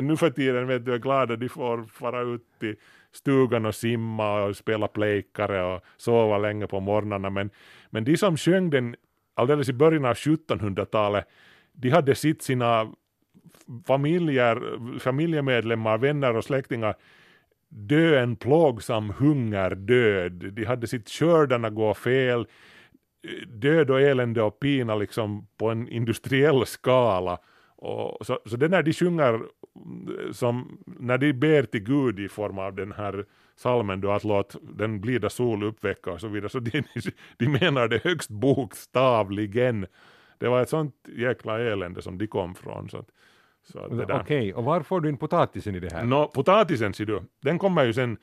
nu 0.00 0.16
för 0.16 0.30
tiden 0.30 0.66
vet 0.66 0.84
du, 0.84 0.94
är 0.94 0.98
glada, 0.98 1.36
de 1.36 1.48
får 1.48 1.84
fara 1.84 2.20
ut 2.20 2.42
till 2.60 2.76
stugan 3.12 3.66
och 3.66 3.74
simma 3.74 4.42
och 4.42 4.56
spela 4.56 4.88
plejkare 4.88 5.74
och 5.74 5.84
sova 5.96 6.38
länge 6.38 6.66
på 6.66 6.80
morgnarna. 6.80 7.30
Men, 7.30 7.50
men 7.90 8.04
de 8.04 8.16
som 8.16 8.36
sjöng 8.36 8.70
den 8.70 8.96
alldeles 9.34 9.68
i 9.68 9.72
början 9.72 10.04
av 10.04 10.14
1700-talet, 10.14 11.24
de 11.80 11.90
hade 11.90 12.14
sitt 12.14 12.42
sina 12.42 12.92
familjer, 13.86 14.62
familjemedlemmar, 14.98 15.98
vänner 15.98 16.36
och 16.36 16.44
släktingar 16.44 16.94
dö 17.68 18.22
en 18.22 18.36
plågsam 18.36 19.12
hungerdöd. 19.18 20.32
De 20.52 20.64
hade 20.64 20.86
sitt 20.86 21.10
skördarna 21.10 21.70
gå 21.70 21.94
fel, 21.94 22.46
död 23.46 23.90
och 23.90 24.00
elände 24.00 24.42
och 24.42 24.60
pina 24.60 24.94
liksom 24.94 25.46
på 25.56 25.70
en 25.70 25.88
industriell 25.88 26.66
skala. 26.66 27.38
Och 27.76 28.26
så, 28.26 28.38
så 28.46 28.56
det 28.56 28.68
när 28.68 28.82
de 28.82 28.92
sjunger, 28.92 29.34
eh, 29.34 30.32
som, 30.32 30.78
när 30.86 31.18
de 31.18 31.32
ber 31.32 31.62
till 31.62 31.80
Gud 31.84 32.20
i 32.20 32.28
form 32.28 32.58
av 32.58 32.74
den 32.74 32.92
här 32.92 33.24
salmen 33.56 34.00
då 34.00 34.10
att 34.10 34.24
låt 34.24 34.56
den 34.62 35.00
blida 35.00 35.30
sol 35.30 35.62
uppväcka 35.62 36.12
och 36.12 36.20
så 36.20 36.28
vidare, 36.28 36.48
så 36.48 36.60
de, 36.60 36.82
de 37.36 37.48
menar 37.48 37.88
det 37.88 38.04
högst 38.04 38.30
bokstavligen. 38.30 39.86
Det 40.38 40.48
var 40.48 40.62
ett 40.62 40.68
sånt 40.68 40.94
jäkla 41.16 41.60
elände 41.60 42.02
som 42.02 42.18
de 42.18 42.26
kom 42.26 42.54
från. 42.54 42.88
Så, 42.88 43.04
så 43.62 43.78
Okej, 43.80 44.20
okay. 44.20 44.52
och 44.52 44.64
var 44.64 44.82
får 44.82 45.00
du 45.00 45.08
in 45.08 45.16
potatisen 45.16 45.74
i 45.74 45.80
det 45.80 45.92
här? 45.92 46.04
No, 46.04 46.30
potatisen 46.34 46.94
ser 46.94 47.04
du, 47.04 47.22
den 47.40 47.58
kommer 47.58 47.84
ju 47.84 47.92
sen 47.92 48.18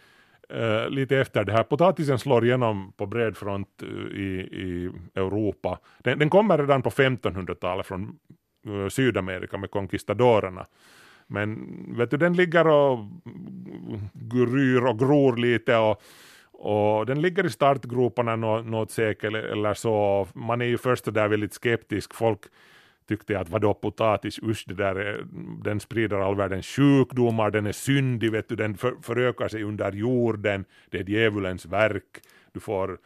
Uh, 0.54 0.90
lite 0.90 1.18
efter 1.18 1.44
det 1.44 1.52
här. 1.52 1.64
Potatisen 1.64 2.20
slår 2.20 2.46
igenom 2.46 2.94
på 2.98 3.06
bred 3.06 3.38
front 3.38 3.84
uh, 3.84 4.20
i, 4.20 4.40
i 4.52 4.92
Europa. 5.16 5.80
Den, 6.00 6.20
den 6.20 6.30
kommer 6.30 6.58
redan 6.58 6.82
på 6.82 6.90
1500-talet 6.90 7.86
från 7.86 8.20
uh, 8.68 8.88
Sydamerika 8.88 9.58
med 9.58 9.72
conquistadorerna. 9.72 10.66
Men 11.28 11.58
vet 11.98 12.12
du, 12.12 12.18
den 12.18 12.34
ligger 12.34 12.68
och 12.68 13.00
gryr 14.14 14.86
och 14.86 15.00
gror 15.00 15.38
lite 15.38 15.78
och, 15.78 16.02
och 16.58 17.06
den 17.06 17.22
ligger 17.22 17.46
i 17.46 17.50
startgroparna 17.50 18.36
något, 18.36 18.66
något 18.66 18.92
sekel 18.92 19.36
eller 19.36 19.74
så. 19.74 20.28
Man 20.34 20.62
är 20.62 20.66
ju 20.66 20.78
först 20.78 21.14
där 21.14 21.28
väldigt 21.28 21.54
skeptisk. 21.54 22.14
Folk 22.14 22.40
tyckte 23.08 23.40
att 23.40 23.50
vadå 23.50 23.74
potatis, 23.74 24.40
usch 24.44 24.64
det 24.68 24.74
där 24.74 24.96
är, 24.96 25.26
den 25.64 25.80
sprider 25.80 26.18
all 26.18 26.36
världens 26.36 26.68
sjukdomar, 26.68 27.52
den 27.52 27.66
är 27.66 27.72
syndig, 27.72 28.32
vet 28.32 28.50
du, 28.50 28.56
den 28.56 28.78
för, 28.78 28.96
förökar 29.02 29.48
sig 29.48 29.64
under 29.64 29.92
jorden, 29.92 30.66
det 30.90 31.00
är 31.00 31.10
djävulens 31.10 31.66
verk, 31.66 32.22
du 32.54 32.60
får 32.60 32.92
uh, 32.92 32.98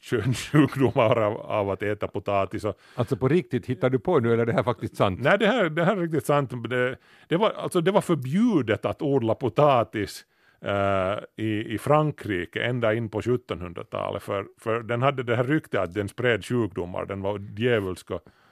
könssjukdomar 0.00 1.16
av, 1.26 1.36
av 1.36 1.70
att 1.70 1.82
äta 1.82 2.08
potatis. 2.08 2.64
Och, 2.64 2.78
Alltså 2.94 3.16
på 3.16 3.28
riktigt, 3.28 3.66
hittar 3.66 3.90
du 3.90 3.98
på 3.98 4.20
nu 4.20 4.32
eller 4.32 4.42
är 4.42 4.46
det 4.46 4.52
här 4.52 4.62
faktiskt 4.62 4.96
sant? 4.96 5.20
nej, 5.22 5.38
det 5.38 5.46
här, 5.46 5.70
det 5.70 5.84
här 5.84 5.96
är 5.96 6.00
riktigt 6.00 6.26
sant. 6.26 6.70
Det, 6.70 6.96
det, 7.28 7.36
var, 7.36 7.50
alltså, 7.50 7.80
det 7.80 7.90
var 7.90 8.00
förbjudet 8.00 8.84
att 8.84 9.02
odla 9.02 9.34
potatis 9.34 10.24
eh, 10.60 11.44
i, 11.44 11.74
i 11.74 11.78
Frankrike 11.78 12.62
ända 12.62 12.94
in 12.94 13.08
på 13.08 13.20
1700-talet, 13.20 14.22
för, 14.22 14.46
för 14.58 14.82
den 14.82 15.02
hade 15.02 15.22
det 15.22 15.36
här 15.36 15.44
ryktet 15.44 15.80
att 15.80 15.94
den 15.94 16.08
spred 16.08 16.44
sjukdomar, 16.44 17.06
den 17.06 17.20
var 17.22 17.40
djävulsk 17.56 18.08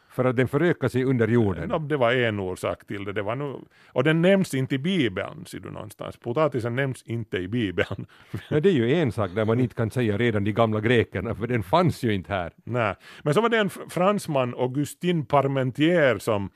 För 0.09 0.25
att 0.25 0.37
den 0.37 0.49
förökar 0.49 0.89
sig 0.89 1.05
under 1.05 1.29
jorden. 1.29 1.69
No, 1.69 1.79
det 1.79 1.97
var 1.97 2.13
en 2.13 2.41
orsak 2.41 2.87
till 2.87 3.05
det. 3.05 3.13
det 3.13 3.23
var 3.23 3.37
nu, 3.37 3.55
och 3.89 4.05
den 4.05 4.23
nämns 4.23 4.55
inte 4.55 4.75
i 4.75 4.79
Bibeln, 4.79 5.47
ser 5.47 5.59
du 5.59 5.71
någonstans. 5.71 6.17
Potatisen 6.17 6.77
nämns 6.77 7.03
inte 7.03 7.37
i 7.39 7.49
Bibeln. 7.49 8.07
Ja, 8.49 8.61
det 8.61 8.69
är 8.69 8.73
ju 8.73 8.95
en 8.95 9.13
sak 9.13 9.31
där 9.35 9.45
man 9.45 9.61
inte 9.61 9.75
kan 9.75 9.91
säga 9.91 10.19
redan 10.19 10.45
de 10.45 10.53
gamla 10.53 10.81
grekerna, 10.81 11.35
för 11.35 11.47
den 11.47 11.63
fanns 11.63 12.03
ju 12.03 12.15
inte 12.15 12.33
här. 12.33 12.53
Nej. 12.65 12.95
Men 13.23 13.35
så 13.35 13.41
var 13.41 13.49
det 13.49 13.59
en 13.59 13.71
fr- 13.71 13.91
fransman, 13.91 14.55
Augustin 14.55 15.27
Parmentier, 15.27 16.19
som, 16.19 16.51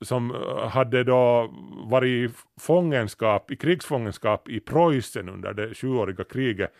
som 0.00 0.34
eh, 0.34 0.68
hade 0.68 1.04
då 1.04 1.54
varit 1.84 2.30
i 2.30 2.34
fångenskap, 2.60 3.50
i 3.50 3.56
krigsfångenskap 3.56 4.48
i 4.48 4.60
Preussen 4.60 5.28
under 5.28 5.52
det 5.52 5.74
sjuåriga 5.74 6.24
kriget. 6.24 6.72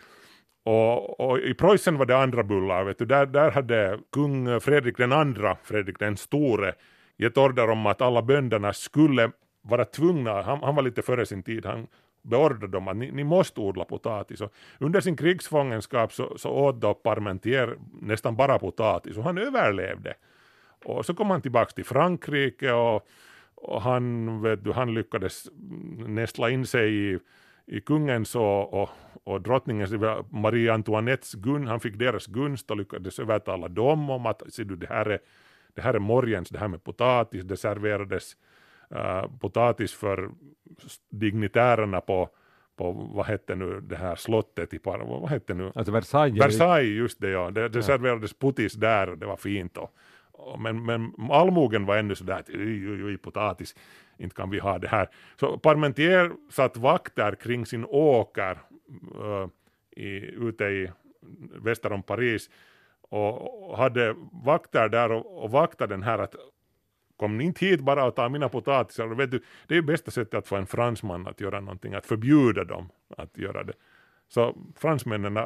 Och, 0.64 1.20
och 1.20 1.38
i 1.38 1.54
Preussen 1.54 1.98
var 1.98 2.06
det 2.06 2.16
andra 2.16 2.42
bullar, 2.42 2.84
vet 2.84 2.98
du. 2.98 3.04
Där, 3.04 3.26
där 3.26 3.50
hade 3.50 3.98
kung 4.12 4.60
Fredrik 4.60 4.96
den 4.96 5.12
andra, 5.12 5.56
Fredrik 5.64 5.98
den 5.98 6.16
store, 6.16 6.74
gett 7.16 7.38
order 7.38 7.70
om 7.70 7.86
att 7.86 8.02
alla 8.02 8.22
bönderna 8.22 8.72
skulle 8.72 9.30
vara 9.62 9.84
tvungna, 9.84 10.42
han, 10.42 10.62
han 10.62 10.74
var 10.74 10.82
lite 10.82 11.02
före 11.02 11.26
sin 11.26 11.42
tid, 11.42 11.66
han 11.66 11.86
beordrade 12.22 12.66
dem 12.66 12.88
att 12.88 12.96
ni, 12.96 13.10
ni 13.10 13.24
måste 13.24 13.60
odla 13.60 13.84
potatis. 13.84 14.40
Och 14.40 14.52
under 14.78 15.00
sin 15.00 15.16
krigsfångenskap 15.16 16.12
så, 16.12 16.38
så 16.38 16.50
åt 16.50 16.80
då 16.80 16.94
Parmentier 16.94 17.76
nästan 18.00 18.36
bara 18.36 18.58
potatis 18.58 19.16
och 19.16 19.24
han 19.24 19.38
överlevde. 19.38 20.14
Och 20.84 21.06
så 21.06 21.14
kom 21.14 21.30
han 21.30 21.42
tillbaka 21.42 21.70
till 21.70 21.84
Frankrike 21.84 22.72
och, 22.72 23.08
och 23.54 23.82
han, 23.82 24.42
vet 24.42 24.64
du, 24.64 24.72
han 24.72 24.94
lyckades 24.94 25.48
nästla 26.06 26.50
in 26.50 26.66
sig 26.66 26.94
i, 26.94 27.18
i 27.66 27.80
kungens 27.80 28.34
och, 28.34 28.82
och, 28.82 28.88
och 29.24 29.40
drottningens, 29.40 29.90
Marie 30.30 30.72
Antoinettes 30.72 31.34
gun, 31.34 31.66
han 31.66 31.80
fick 31.80 31.98
deras 31.98 32.26
gunst 32.26 32.70
och 32.70 32.76
lyckades 32.76 33.18
övertala 33.18 33.68
dem 33.68 34.10
om 34.10 34.26
att 34.26 34.52
ser 34.52 34.64
du, 34.64 34.76
det, 34.76 34.86
här 34.86 35.06
är, 35.06 35.18
det 35.74 35.82
här 35.82 35.94
är 35.94 35.98
morgens, 35.98 36.48
det 36.48 36.58
här 36.58 36.68
med 36.68 36.84
potatis, 36.84 37.44
det 37.44 37.56
serverades 37.56 38.36
uh, 38.94 39.38
potatis 39.40 39.94
för 39.94 40.30
dignitärerna 41.10 42.00
på, 42.00 42.28
på 42.76 42.92
vad 42.92 43.26
hette 43.26 43.54
nu 43.54 43.80
det 43.80 43.96
här 43.96 44.16
slottet 44.16 44.74
i 44.74 44.78
Par, 44.78 44.98
vad 44.98 45.30
hette 45.30 45.54
nu? 45.54 45.72
Alltså 45.74 45.92
Versailles. 45.92 46.44
Versailles, 46.44 46.98
just 46.98 47.20
det 47.20 47.30
ja. 47.30 47.50
Det, 47.50 47.68
det 47.68 47.82
serverades 47.82 48.34
putis 48.38 48.72
där 48.72 49.08
och 49.08 49.18
det 49.18 49.26
var 49.26 49.36
fint. 49.36 49.76
Och, 49.76 49.94
men, 50.58 50.84
men 50.84 51.12
allmogen 51.30 51.86
var 51.86 51.96
ännu 51.96 52.14
sådär 52.14 52.34
att 52.34 52.48
oj, 52.48 52.90
oj, 52.90 53.04
oj, 53.04 53.18
potatis, 53.18 53.74
inte 54.18 54.36
kan 54.36 54.50
vi 54.50 54.58
ha 54.58 54.78
det 54.78 54.88
här. 54.88 55.08
Så 55.40 55.58
Parmentier 55.58 56.32
satt 56.50 56.76
vakter 56.76 57.34
kring 57.34 57.66
sin 57.66 57.84
åker 57.88 58.58
uh, 59.20 59.48
i, 59.90 60.08
ute 60.18 60.64
i 60.64 60.90
väster 61.62 61.92
om 61.92 62.02
Paris 62.02 62.50
och, 63.00 63.78
hade 63.78 64.14
vakter 64.44 64.88
där 64.88 65.12
och, 65.12 65.44
och 65.44 65.50
vaktade 65.50 65.94
den 65.94 66.02
här 66.02 66.18
att 66.18 66.34
kom 67.16 67.38
ni 67.38 67.44
inte 67.44 67.66
hit 67.66 67.80
bara 67.80 68.04
och 68.04 68.14
ta 68.14 68.28
mina 68.28 68.48
potatisar. 68.48 69.06
Vet 69.06 69.30
du, 69.30 69.42
det 69.66 69.74
är 69.74 69.76
ju 69.76 69.82
bästa 69.82 70.10
sättet 70.10 70.34
att 70.34 70.48
få 70.48 70.56
en 70.56 70.66
fransman 70.66 71.26
att 71.26 71.40
göra 71.40 71.60
någonting, 71.60 71.94
att 71.94 72.06
förbjuda 72.06 72.64
dem 72.64 72.88
att 73.16 73.38
göra 73.38 73.64
det. 73.64 73.72
Så 74.28 74.56
fransmännen 74.76 75.38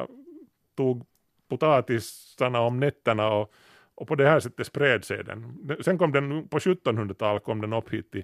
tog 0.75 1.05
potatisarna 1.49 2.59
om 2.59 2.79
nätterna 2.79 3.33
och, 3.33 3.53
och 4.03 4.07
på 4.07 4.15
det 4.15 4.29
här 4.29 4.39
sättet 4.39 4.67
spred 4.67 5.05
sig 5.05 5.23
den. 5.23 5.57
Sen 5.81 5.97
kom 5.97 6.11
den, 6.11 6.47
på 6.47 6.59
1700-talet 6.59 7.43
kom 7.43 7.61
den 7.61 7.73
upp 7.73 7.93
hit 7.93 8.11
till, 8.11 8.23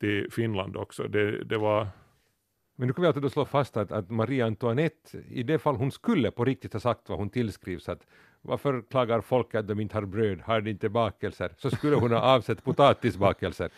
till 0.00 0.28
Finland 0.30 0.76
också. 0.76 1.08
Det, 1.08 1.44
det 1.44 1.58
var, 1.58 1.88
Men 2.76 2.86
nu 2.86 2.92
kan 2.92 3.02
vi 3.02 3.06
alltså 3.06 3.20
då 3.20 3.30
slå 3.30 3.44
fast 3.44 3.76
att, 3.76 3.92
att 3.92 4.10
Marie 4.10 4.46
Antoinette, 4.46 5.18
i 5.28 5.42
det 5.42 5.58
fall 5.58 5.76
hon 5.76 5.90
skulle 5.92 6.30
på 6.30 6.44
riktigt 6.44 6.72
ha 6.72 6.80
sagt 6.80 7.08
vad 7.08 7.18
hon 7.18 7.30
tillskrivs, 7.30 7.88
att 7.88 8.06
varför 8.42 8.82
klagar 8.90 9.20
folk 9.20 9.54
att 9.54 9.68
de 9.68 9.80
inte 9.80 9.96
har 9.96 10.04
bröd, 10.04 10.40
har 10.40 10.60
de 10.60 10.70
inte 10.70 10.88
bakelser, 10.88 11.52
så 11.56 11.70
skulle 11.70 11.96
hon 11.96 12.12
ha 12.12 12.20
avsett 12.34 12.64
potatisbakelser. 12.64 13.70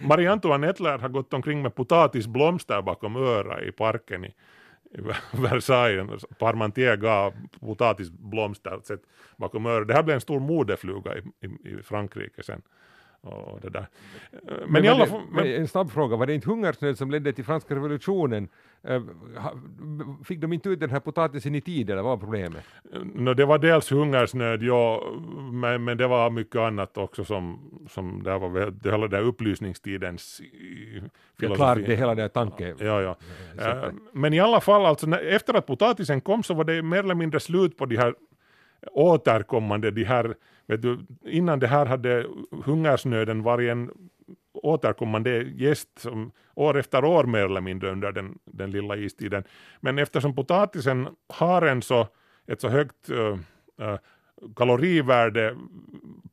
Marie 0.00 0.32
Antoinette 0.32 0.82
lär 0.82 0.98
ha 0.98 1.08
gått 1.08 1.34
omkring 1.34 1.62
med 1.62 1.74
potatisblomster 1.74 2.82
bakom 2.82 3.16
öra 3.16 3.62
i 3.62 3.72
parken 3.72 4.24
i, 4.24 4.28
i 4.28 4.34
Versailles. 5.32 6.24
Parmentier 6.38 6.96
gav 6.96 7.34
potatisblomster 7.60 8.80
bakom 9.36 9.66
öronen. 9.66 9.86
Det 9.86 9.94
här 9.94 10.02
blev 10.02 10.14
en 10.14 10.20
stor 10.20 10.40
modefluga 10.40 11.16
i, 11.16 11.18
i, 11.18 11.68
i 11.70 11.82
Frankrike 11.82 12.42
sen. 12.42 12.62
Och 13.22 13.60
det 13.60 13.70
där. 13.70 13.86
Men, 14.42 14.54
Men, 14.68 14.84
i 14.84 14.88
alla 14.88 15.06
fall, 15.06 15.20
men, 15.30 15.46
en 15.46 15.68
snabb 15.68 15.90
fråga, 15.90 16.16
var 16.16 16.26
det 16.26 16.34
inte 16.34 16.48
hungersnöd 16.50 16.98
som 16.98 17.10
ledde 17.10 17.32
till 17.32 17.44
franska 17.44 17.74
revolutionen? 17.74 18.48
Eh, 18.82 19.02
Fick 20.24 20.40
de 20.40 20.52
inte 20.52 20.68
ut 20.68 20.80
den 20.80 20.90
här 20.90 21.00
potatisen 21.00 21.54
i 21.54 21.60
tid 21.60 21.90
eller 21.90 22.02
vad 22.02 22.10
var 22.10 22.16
problemet? 22.26 22.64
no, 23.14 23.34
det 23.34 23.44
var 23.44 23.58
dels 23.58 23.92
hungersnöd, 23.92 24.62
ja, 24.62 25.02
men, 25.52 25.84
men 25.84 25.96
det 25.98 26.06
var 26.06 26.30
mycket 26.30 26.56
annat 26.56 26.98
också 26.98 27.24
som, 27.24 27.60
som 27.90 28.22
det 28.22 28.38
var 28.38 28.70
det 28.70 28.90
hela 28.90 29.08
där 29.08 29.20
upplysningstidens 29.22 30.40
i- 30.40 31.02
Jag 31.40 31.54
klarade 31.56 31.82
det 31.82 31.96
hela 31.96 32.14
den 32.14 32.30
tanken. 32.30 32.76
Ja, 32.80 33.02
ja. 33.02 33.16
sättet. 33.56 33.84
Eh, 33.84 33.90
Men 34.12 34.32
i 34.34 34.40
alla 34.40 34.60
fall, 34.60 34.86
alltså, 34.86 35.10
efter 35.20 35.54
att 35.54 35.66
potatisen 35.66 36.20
kom 36.20 36.42
så 36.42 36.54
var 36.54 36.64
det 36.64 36.82
mer 36.82 36.98
eller 36.98 37.14
mindre 37.14 37.40
slut 37.40 37.76
på 37.76 37.86
de 37.86 37.96
här 37.96 38.14
återkommande, 38.92 39.90
de 39.90 40.04
här, 40.04 40.34
vet 40.70 40.82
du, 40.82 40.98
innan 41.24 41.58
det 41.58 41.66
här 41.66 41.86
hade 41.86 42.26
hungersnöden 42.64 43.42
varit 43.42 43.70
en 43.70 43.90
återkommande 44.52 45.42
gäst 45.42 45.88
som 45.98 46.32
år 46.54 46.78
efter 46.78 47.04
år 47.04 47.24
mer 47.24 47.44
eller 47.44 47.60
mindre 47.60 47.90
under 47.90 48.12
den, 48.12 48.38
den 48.44 48.70
lilla 48.70 48.96
istiden. 48.96 49.44
Men 49.80 49.98
eftersom 49.98 50.34
potatisen 50.34 51.08
har 51.28 51.62
en 51.62 51.82
så, 51.82 52.08
ett 52.46 52.60
så 52.60 52.68
högt 52.68 53.10
uh, 53.10 53.38
uh, 53.80 53.98
kalorivärde 54.56 55.56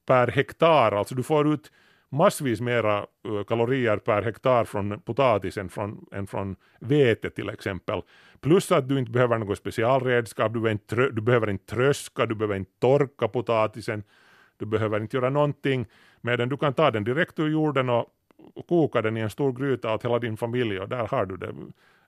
per 0.06 0.28
hektar, 0.28 0.92
alltså 0.92 1.16
du 1.16 1.24
får 1.24 1.54
ut 1.54 1.72
massvis 2.10 2.62
mera 2.62 3.06
kalorier 3.48 3.98
per 3.98 4.22
hektar 4.22 4.66
från 4.66 5.02
potatis 5.02 5.58
än 5.58 5.70
från, 5.70 6.06
än 6.12 6.28
från 6.28 6.56
vete 6.80 7.30
till 7.30 7.50
exempel. 7.50 8.02
Plus 8.42 8.72
att 8.72 8.90
du 8.90 9.00
inte 9.00 9.12
behöver 9.12 9.38
något 9.38 9.58
specialredskap, 9.58 10.54
du 10.54 10.60
behöver 10.60 10.72
inte, 10.72 10.96
trö- 10.96 11.12
du 11.12 11.22
behöver 11.22 11.50
inte 11.50 11.76
tröska, 11.76 12.26
du 12.26 12.36
behöver 12.36 12.56
inte 12.56 12.72
torka 12.80 13.28
potatisen, 13.28 14.04
du 14.58 14.66
behöver 14.66 15.00
inte 15.00 15.18
göra 15.18 15.30
någonting 15.30 15.86
med 16.22 16.40
den. 16.40 16.50
Du 16.50 16.58
kan 16.58 16.74
ta 16.74 16.92
den 16.92 17.04
direkt 17.04 17.40
ur 17.40 17.50
jorden 17.50 17.90
och, 17.90 18.14
koka 18.68 19.02
den 19.02 19.18
i 19.18 19.20
en 19.20 19.30
stor 19.30 19.54
gryta 19.54 19.94
åt 19.94 20.06
hela 20.06 20.20
din 20.20 20.38
familj 20.38 20.80
och 20.80 20.90
där 20.90 21.08
har 21.08 21.26
du 21.26 21.38
det. 21.38 21.54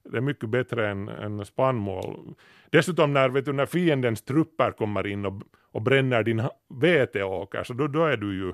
Det 0.03 0.17
är 0.17 0.21
mycket 0.21 0.49
bättre 0.49 0.89
än, 0.89 1.09
än 1.09 1.45
spannmål. 1.45 2.35
Dessutom 2.69 3.13
när, 3.13 3.29
vet 3.29 3.45
du, 3.45 3.53
när 3.53 3.65
fiendens 3.65 4.21
trupper 4.21 4.71
kommer 4.71 5.07
in 5.07 5.25
och, 5.25 5.41
och 5.71 5.81
bränner 5.81 6.23
din 6.23 6.43
veteåker 6.67 7.63
så 7.63 7.73
då, 7.73 7.87
då 7.87 8.05
är 8.05 8.17
du 8.17 8.35
ju 8.35 8.53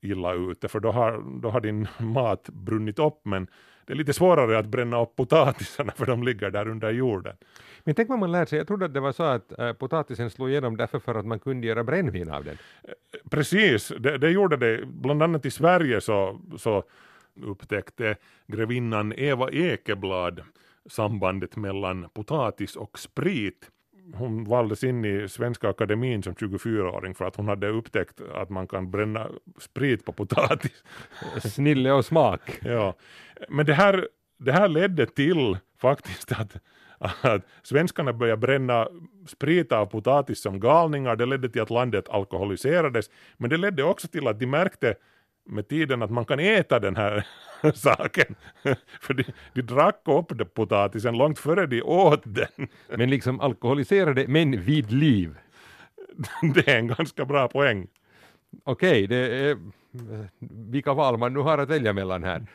illa 0.00 0.34
ute 0.34 0.68
för 0.68 0.80
då 0.80 0.90
har, 0.90 1.40
då 1.40 1.50
har 1.50 1.60
din 1.60 1.88
mat 1.98 2.48
brunnit 2.48 2.98
upp 2.98 3.20
men 3.24 3.46
det 3.88 3.94
är 3.94 3.96
lite 3.96 4.12
svårare 4.12 4.58
att 4.58 4.66
bränna 4.66 5.02
upp 5.02 5.16
potatisarna 5.16 5.92
för 5.96 6.06
de 6.06 6.22
ligger 6.22 6.50
där 6.50 6.68
under 6.68 6.90
jorden. 6.90 7.36
Men 7.84 7.94
tänk 7.94 8.08
vad 8.08 8.18
man 8.18 8.32
lär 8.32 8.46
sig, 8.46 8.58
jag 8.58 8.66
trodde 8.66 8.84
att 8.84 8.94
det 8.94 9.00
var 9.00 9.12
så 9.12 9.22
att 9.22 9.58
äh, 9.58 9.72
potatisen 9.72 10.30
slog 10.30 10.50
igenom 10.50 10.76
därför 10.76 10.98
för 10.98 11.14
att 11.14 11.26
man 11.26 11.38
kunde 11.38 11.66
göra 11.66 11.84
brännvin 11.84 12.30
av 12.30 12.44
den. 12.44 12.56
Precis, 13.30 13.92
det, 13.98 14.18
det 14.18 14.30
gjorde 14.30 14.56
det. 14.56 14.86
Bland 14.86 15.22
annat 15.22 15.46
i 15.46 15.50
Sverige 15.50 16.00
så, 16.00 16.40
så 16.58 16.84
upptäckte 17.42 18.16
grevinnan 18.46 19.12
Eva 19.16 19.50
Ekeblad 19.50 20.42
sambandet 20.86 21.56
mellan 21.56 22.08
potatis 22.08 22.76
och 22.76 22.98
sprit. 22.98 23.70
Hon 24.14 24.44
valdes 24.44 24.84
in 24.84 25.04
i 25.04 25.28
Svenska 25.28 25.68
Akademin 25.68 26.22
som 26.22 26.34
24-åring 26.34 27.14
för 27.14 27.24
att 27.24 27.36
hon 27.36 27.48
hade 27.48 27.68
upptäckt 27.68 28.20
att 28.34 28.50
man 28.50 28.66
kan 28.66 28.90
bränna 28.90 29.28
sprit 29.58 30.04
på 30.04 30.12
potatis. 30.12 30.84
Snille 31.54 31.92
och 31.92 32.04
smak. 32.04 32.60
Ja. 32.62 32.94
Men 33.48 33.66
det 33.66 33.74
här, 33.74 34.08
det 34.38 34.52
här 34.52 34.68
ledde 34.68 35.06
till 35.06 35.58
faktiskt 35.80 36.32
att, 36.32 36.56
att 36.98 37.46
svenskarna 37.62 38.12
började 38.12 38.40
bränna 38.40 38.88
sprit 39.26 39.72
av 39.72 39.86
potatis 39.86 40.42
som 40.42 40.60
galningar. 40.60 41.16
Det 41.16 41.26
ledde 41.26 41.48
till 41.48 41.62
att 41.62 41.70
landet 41.70 42.08
alkoholiserades. 42.08 43.10
Men 43.36 43.50
det 43.50 43.56
ledde 43.56 43.82
också 43.82 44.08
till 44.08 44.28
att 44.28 44.40
de 44.40 44.46
märkte 44.46 44.94
med 45.48 45.68
tiden 45.68 46.02
att 46.02 46.10
man 46.10 46.24
kan 46.24 46.40
äta 46.40 46.78
den 46.78 46.96
här 46.96 47.26
saken. 47.74 48.34
För 49.00 49.14
de, 49.14 49.24
de 49.52 49.62
drack 49.62 50.02
upp 50.04 50.38
det 50.38 50.44
potatisen 50.44 51.18
långt 51.18 51.38
före 51.38 51.66
de 51.66 51.82
åt 51.82 52.22
den. 52.24 52.68
Men 52.96 53.10
liksom 53.10 53.40
alkoholiserade 53.40 54.28
men 54.28 54.60
vid 54.60 54.92
liv. 54.92 55.38
Det 56.54 56.68
är 56.68 56.78
en 56.78 56.86
ganska 56.86 57.24
bra 57.24 57.48
poäng. 57.48 57.86
okej, 58.64 59.06
det 59.06 59.16
är 59.16 59.50
eh, 59.50 59.56
vilka 60.70 60.94
val 60.94 61.18
man 61.18 61.32
nu 61.32 61.40
har 61.40 61.58
att 61.58 61.70
välja 61.70 61.92
mellan 61.92 62.24
här. 62.24 62.46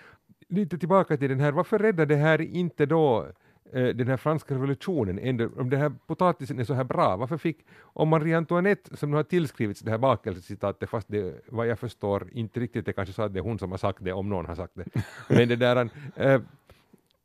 Lite 0.50 0.78
tillbaka 0.78 1.18
till 1.18 1.30
den 1.30 1.40
här, 1.40 1.52
varför 1.52 1.80
räddade 1.80 2.16
det 2.16 2.22
här 2.22 2.42
inte 2.42 2.86
då 2.86 3.28
den 3.74 4.08
här 4.08 4.18
franska 4.18 4.54
revolutionen, 4.56 5.20
ändå, 5.20 5.50
om 5.58 5.70
den 5.70 5.80
här 5.80 5.92
potatisen 6.08 6.60
är 6.60 6.64
så 6.64 6.74
här 6.74 6.84
bra, 6.84 7.18
varför 7.18 7.38
fick, 7.38 7.66
om 7.82 8.10
Marie 8.10 8.38
Antoinette 8.38 8.98
som 8.98 9.12
nu 9.12 9.16
har 9.16 9.24
tillskrivits 9.24 9.82
det 9.82 9.92
här 9.92 9.98
bakelsecitatet, 9.98 10.90
fast 10.90 11.08
det 11.08 11.42
vad 11.48 11.68
jag 11.68 11.80
förstår 11.80 12.30
inte 12.32 12.60
riktigt, 12.60 12.86
det 12.86 12.94
kanske 12.94 13.14
så 13.14 13.22
att 13.22 13.34
det 13.34 13.40
är 13.40 13.44
hon 13.44 13.60
som 13.60 13.72
har 13.72 13.78
sagt 13.78 14.00
det, 14.02 14.14
om 14.14 14.30
någon 14.30 14.46
har 14.46 14.56
sagt 14.56 14.74
det, 14.76 14.86
men 15.30 15.48
det 15.48 15.56
där, 15.56 15.90
äh, 16.16 16.42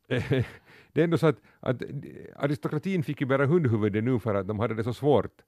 det 0.93 1.01
är 1.01 1.05
ändå 1.05 1.19
så 1.19 1.27
att, 1.27 1.37
att 1.61 1.83
aristokratin 2.37 3.03
fick 3.03 3.21
ju 3.21 3.27
bära 3.27 3.47
hundhuvudet 3.47 4.05
nu 4.05 4.19
för 4.19 4.35
att 4.35 4.49
de 4.49 4.59
hade 4.59 4.75
det 4.75 4.85
så 4.85 4.95
svårt 4.95 5.43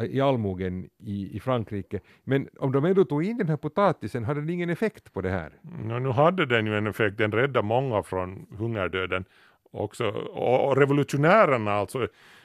i 0.00 0.20
allmogen 0.20 0.88
i, 0.98 1.36
i 1.36 1.40
Frankrike. 1.40 2.00
Men 2.24 2.48
om 2.58 2.72
de 2.72 2.84
ändå 2.84 3.04
tog 3.04 3.24
in 3.24 3.38
den 3.38 3.48
här 3.48 3.56
potatisen, 3.56 4.24
hade 4.24 4.40
det 4.40 4.52
ingen 4.52 4.70
effekt 4.70 5.12
på 5.12 5.20
det 5.20 5.30
här? 5.30 5.52
No, 5.62 5.98
nu 5.98 6.08
hade 6.08 6.46
den 6.46 6.66
ju 6.66 6.78
en 6.78 6.86
effekt, 6.86 7.18
den 7.18 7.32
räddade 7.32 7.66
många 7.66 8.02
från 8.02 8.46
hungerdöden 8.58 9.24
också. 9.70 10.08
Och 10.10 10.76
revolutionärerna, 10.76 11.72
alltså 11.72 12.02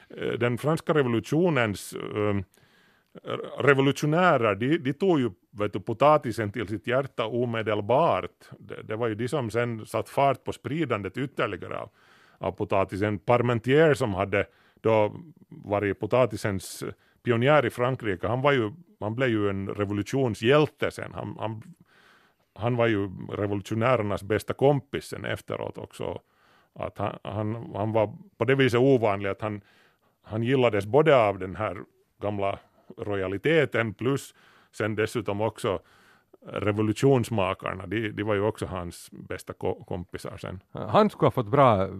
eh, 0.08 0.32
den 0.38 0.58
franska 0.58 0.94
revolutionens 0.94 1.92
eh, 1.92 2.40
revolutionärer, 3.58 4.54
de, 4.54 4.78
de 4.78 4.92
tog 4.92 5.20
ju 5.20 5.30
vet 5.50 5.72
du, 5.72 5.80
potatisen 5.80 6.52
till 6.52 6.68
sitt 6.68 6.86
hjärta 6.86 7.26
omedelbart. 7.26 8.50
Det, 8.58 8.82
det 8.82 8.96
var 8.96 9.08
ju 9.08 9.14
de 9.14 9.28
som 9.28 9.50
sen 9.50 9.86
satt 9.86 10.08
fart 10.08 10.44
på 10.44 10.52
spridandet 10.52 11.18
ytterligare 11.18 11.78
av, 11.78 11.90
av 12.38 12.52
potatisen. 12.52 13.18
Parmentier 13.18 13.94
som 13.94 14.14
hade 14.14 14.46
då 14.80 15.16
varit 15.48 16.00
potatisens 16.00 16.84
pionjär 17.22 17.66
i 17.66 17.70
Frankrike, 17.70 18.28
han, 18.28 18.42
var 18.42 18.52
ju, 18.52 18.72
han 19.00 19.14
blev 19.14 19.28
ju 19.28 19.48
en 19.48 19.68
revolutionshjälte 19.68 20.90
sen. 20.90 21.12
Han, 21.14 21.36
han, 21.38 21.62
han 22.54 22.76
var 22.76 22.86
ju 22.86 23.10
revolutionärernas 23.32 24.22
bästa 24.22 24.52
kompis 24.52 25.04
sen 25.04 25.24
efteråt 25.24 25.78
också. 25.78 26.20
Att 26.74 26.98
han, 26.98 27.18
han, 27.22 27.72
han 27.74 27.92
var 27.92 28.14
på 28.36 28.44
det 28.44 28.54
viset 28.54 28.80
ovanlig 28.80 29.28
att 29.28 29.40
han, 29.40 29.60
han 30.22 30.42
gillades 30.42 30.86
både 30.86 31.16
av 31.16 31.38
den 31.38 31.56
här 31.56 31.76
gamla 32.20 32.58
rojaliteten 32.96 33.94
plus 33.94 34.34
sen 34.72 34.94
dessutom 34.94 35.40
också 35.40 35.80
revolutionsmakarna, 36.46 37.86
de, 37.86 38.10
de 38.10 38.22
var 38.22 38.34
ju 38.34 38.40
också 38.40 38.66
hans 38.66 39.10
bästa 39.12 39.52
ko 39.52 39.84
kompisar 39.84 40.36
sen. 40.36 40.60
Han 40.72 41.10
skulle 41.10 41.26
ha 41.26 41.30
fått 41.30 41.50
bra 41.50 41.82
eh, 41.82 41.90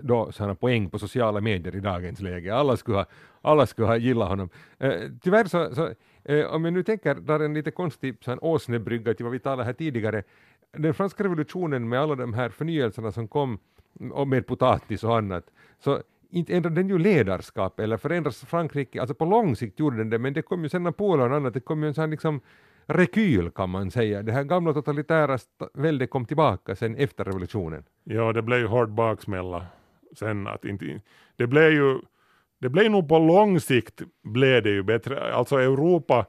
då, 0.00 0.32
sådana 0.32 0.54
poäng 0.54 0.90
på 0.90 0.98
sociala 0.98 1.40
medier 1.40 1.76
i 1.76 1.80
dagens 1.80 2.20
läge. 2.20 2.54
Alla 2.54 2.76
skulle 2.76 2.96
ha, 2.96 3.06
alla 3.42 3.66
skulle 3.66 3.88
ha 3.88 3.96
gillat 3.96 4.28
honom. 4.28 4.48
Eh, 4.78 4.92
tyvärr 5.22 5.44
så, 5.44 5.74
så 5.74 5.94
eh, 6.24 6.46
om 6.46 6.64
jag 6.64 6.74
nu 6.74 6.82
tänker, 6.82 7.14
där 7.14 7.40
är 7.40 7.44
en 7.44 7.54
lite 7.54 7.70
konstig 7.70 8.16
åsnebrygga 8.40 9.14
till 9.14 9.24
vad 9.24 9.32
vi 9.32 9.38
talade 9.38 9.64
här 9.64 9.72
tidigare. 9.72 10.22
Den 10.72 10.94
franska 10.94 11.24
revolutionen 11.24 11.88
med 11.88 12.00
alla 12.00 12.14
de 12.14 12.34
här 12.34 12.48
förnyelserna 12.48 13.12
som 13.12 13.28
kom, 13.28 13.58
och 14.12 14.28
med 14.28 14.46
potatis 14.46 15.04
och 15.04 15.16
annat, 15.16 15.44
så 15.78 16.02
inte 16.30 16.56
ändrade 16.56 16.76
den 16.76 16.88
ju 16.88 16.98
ledarskap 16.98 17.80
eller 17.80 17.96
förändras 17.96 18.44
Frankrike, 18.44 19.00
alltså 19.00 19.14
på 19.14 19.24
lång 19.24 19.56
sikt 19.56 19.80
gjorde 19.80 19.96
den 19.96 20.10
det, 20.10 20.18
men 20.18 20.32
det 20.32 20.42
kom 20.42 20.62
ju 20.62 20.68
sen 20.68 20.82
Napoleon 20.82 21.30
och 21.30 21.36
annat, 21.36 21.54
det 21.54 21.60
kom 21.60 21.82
ju 21.82 21.88
en 21.88 21.94
sån 21.94 22.10
liksom 22.10 22.40
rekyl 22.86 23.50
kan 23.50 23.70
man 23.70 23.90
säga. 23.90 24.22
Det 24.22 24.32
här 24.32 24.44
gamla 24.44 24.72
totalitära 24.72 25.38
väldet 25.74 26.10
kom 26.10 26.24
tillbaka 26.24 26.76
sen 26.76 26.96
efter 26.96 27.24
revolutionen. 27.24 27.84
Ja, 28.04 28.32
det 28.32 28.42
blev 28.42 28.58
ju 28.58 28.66
hård 28.66 28.90
baksmälla 28.90 29.66
sen. 30.18 30.46
Att 30.46 30.64
inte, 30.64 31.00
det 31.36 31.46
blev 31.46 31.72
ju, 31.72 32.00
det 32.60 32.68
blev 32.68 32.90
nog 32.90 33.08
på 33.08 33.18
lång 33.18 33.60
sikt 33.60 34.02
blev 34.22 34.62
det 34.62 34.70
ju 34.70 34.82
bättre. 34.82 35.34
Alltså 35.34 35.56
Europa 35.56 36.26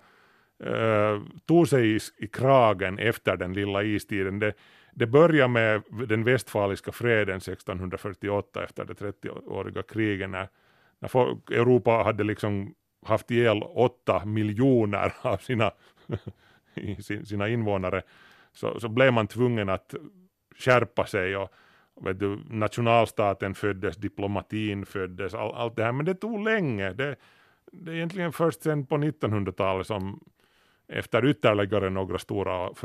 eh, 0.63 1.21
tog 1.45 1.67
sig 1.67 1.95
i, 1.95 1.99
i, 2.17 2.27
kragen 2.27 2.99
efter 2.99 3.37
den 3.37 3.53
lilla 3.53 3.83
istiden. 3.83 4.39
Det, 4.39 4.53
det 4.93 5.07
började 5.07 5.53
med 5.53 5.83
den 6.07 6.23
västfaliska 6.23 6.91
freden 6.91 7.37
1648 7.37 8.63
efter 8.63 8.85
det 8.85 8.93
30-åriga 8.93 9.83
kriget 9.83 10.29
när, 10.29 10.47
när 10.99 11.09
folk, 11.09 11.51
Europa 11.51 11.91
hade 11.91 12.23
liksom 12.23 12.73
haft 13.05 13.31
ihjäl 13.31 13.63
åtta 13.63 14.25
miljoner 14.25 15.13
av 15.21 15.37
sina 15.37 15.71
sina 17.25 17.49
invånare, 17.49 18.01
så, 18.51 18.79
så 18.79 18.89
blev 18.89 19.13
man 19.13 19.27
tvungen 19.27 19.69
att 19.69 19.95
skärpa 20.59 21.05
sig 21.05 21.37
och 21.37 21.53
vet 22.01 22.19
du, 22.19 22.39
nationalstaten 22.49 23.55
föddes, 23.55 23.97
diplomatin 23.97 24.85
föddes, 24.85 25.33
all, 25.33 25.53
allt 25.53 25.75
det 25.75 25.83
här, 25.83 25.91
men 25.91 26.05
det 26.05 26.15
tog 26.15 26.43
länge. 26.43 26.93
Det, 26.93 27.15
det 27.71 27.91
är 27.91 27.95
egentligen 27.95 28.31
först 28.31 28.63
sen 28.63 28.85
på 28.85 28.97
1900-talet 28.97 29.87
som 29.87 30.19
efter 30.87 31.25
ytterligare 31.25 31.89
några 31.89 32.17
stora 32.17 32.75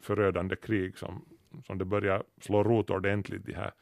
förödande 0.00 0.56
krig 0.56 0.98
som, 0.98 1.24
som 1.66 1.78
det 1.78 1.84
börjar 1.84 2.22
slå 2.40 2.62
rot 2.62 2.90
ordentligt, 2.90 3.46
de 3.46 3.52
här, 3.52 3.72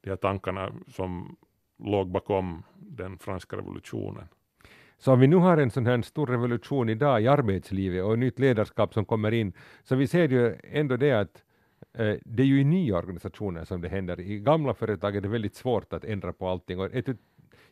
de 0.00 0.10
här 0.10 0.16
tankarna 0.16 0.72
som 0.88 1.36
låg 1.78 2.10
bakom 2.10 2.62
den 2.76 3.18
franska 3.18 3.56
revolutionen. 3.56 4.28
Så 4.98 5.12
om 5.12 5.20
vi 5.20 5.26
nu 5.26 5.36
har 5.36 5.56
en 5.56 5.70
sån 5.70 5.86
här 5.86 6.02
stor 6.02 6.26
revolution 6.26 6.88
idag 6.88 7.22
i 7.22 7.28
arbetslivet 7.28 8.04
och 8.04 8.18
nytt 8.18 8.38
ledarskap 8.38 8.94
som 8.94 9.04
kommer 9.04 9.32
in, 9.32 9.52
så 9.84 9.96
vi 9.96 10.06
ser 10.06 10.28
ju 10.28 10.56
ändå 10.62 10.96
det 10.96 11.12
att 11.12 11.42
eh, 11.92 12.14
det 12.24 12.42
är 12.42 12.46
ju 12.46 12.60
i 12.60 12.64
nya 12.64 12.96
organisationer 12.96 13.64
som 13.64 13.80
det 13.80 13.88
händer. 13.88 14.20
I 14.20 14.38
gamla 14.38 14.74
företag 14.74 15.16
är 15.16 15.20
det 15.20 15.28
väldigt 15.28 15.54
svårt 15.54 15.92
att 15.92 16.04
ändra 16.04 16.32
på 16.32 16.48
allting. 16.48 16.80
Och 16.80 16.94
ett, 16.94 17.06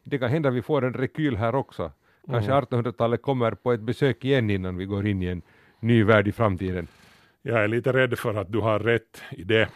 det 0.04 0.18
kan 0.18 0.30
hända 0.30 0.48
att 0.48 0.54
vi 0.54 0.62
får 0.62 0.84
en 0.84 0.94
rekyl 0.94 1.36
här 1.36 1.54
också. 1.54 1.92
Kanske 2.26 2.52
mm. 2.52 2.64
1800-talet 2.64 3.22
kommer 3.22 3.50
på 3.52 3.72
ett 3.72 3.80
besök 3.80 4.24
igen 4.24 4.50
innan 4.50 4.76
vi 4.76 4.84
går 4.84 5.06
in 5.06 5.22
i 5.22 5.26
en 5.26 5.42
ny 5.80 6.04
värld 6.04 6.28
i 6.28 6.32
framtiden. 6.32 6.86
Jag 7.48 7.64
är 7.64 7.68
lite 7.68 7.92
rädd 7.92 8.18
för 8.18 8.34
att 8.34 8.52
du 8.52 8.58
har 8.58 8.78
rätt 8.78 9.22
i 9.30 9.44
det. 9.44 9.68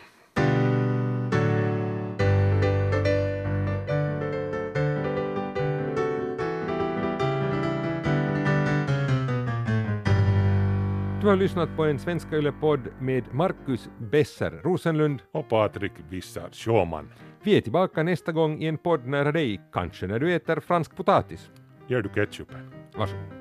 Du 11.21 11.27
har 11.27 11.37
lyssnat 11.37 11.77
på 11.77 11.85
en 11.85 11.99
Svenska 11.99 12.37
Yle-podd 12.37 12.81
med 13.01 13.35
Marcus 13.35 13.89
Besser 13.99 14.51
Rosenlund 14.51 15.23
och 15.33 15.49
Patrik 15.49 15.93
Wissar 16.09 16.49
Schåman. 16.53 17.13
Vi 17.43 17.57
är 17.57 17.61
tillbaka 17.61 18.03
nästa 18.03 18.33
gång 18.33 18.63
i 18.63 18.67
en 18.67 18.79
podd 18.79 19.07
nära 19.07 19.33
dig, 19.33 19.61
kanske 19.73 20.07
när 20.07 20.19
du 20.19 20.35
äter 20.35 20.61
fransk 20.61 20.97
potatis. 20.97 21.51
Gör 21.89 22.03
du 22.03 22.09
ketchupen? 22.09 22.71
Varsågod. 22.97 23.40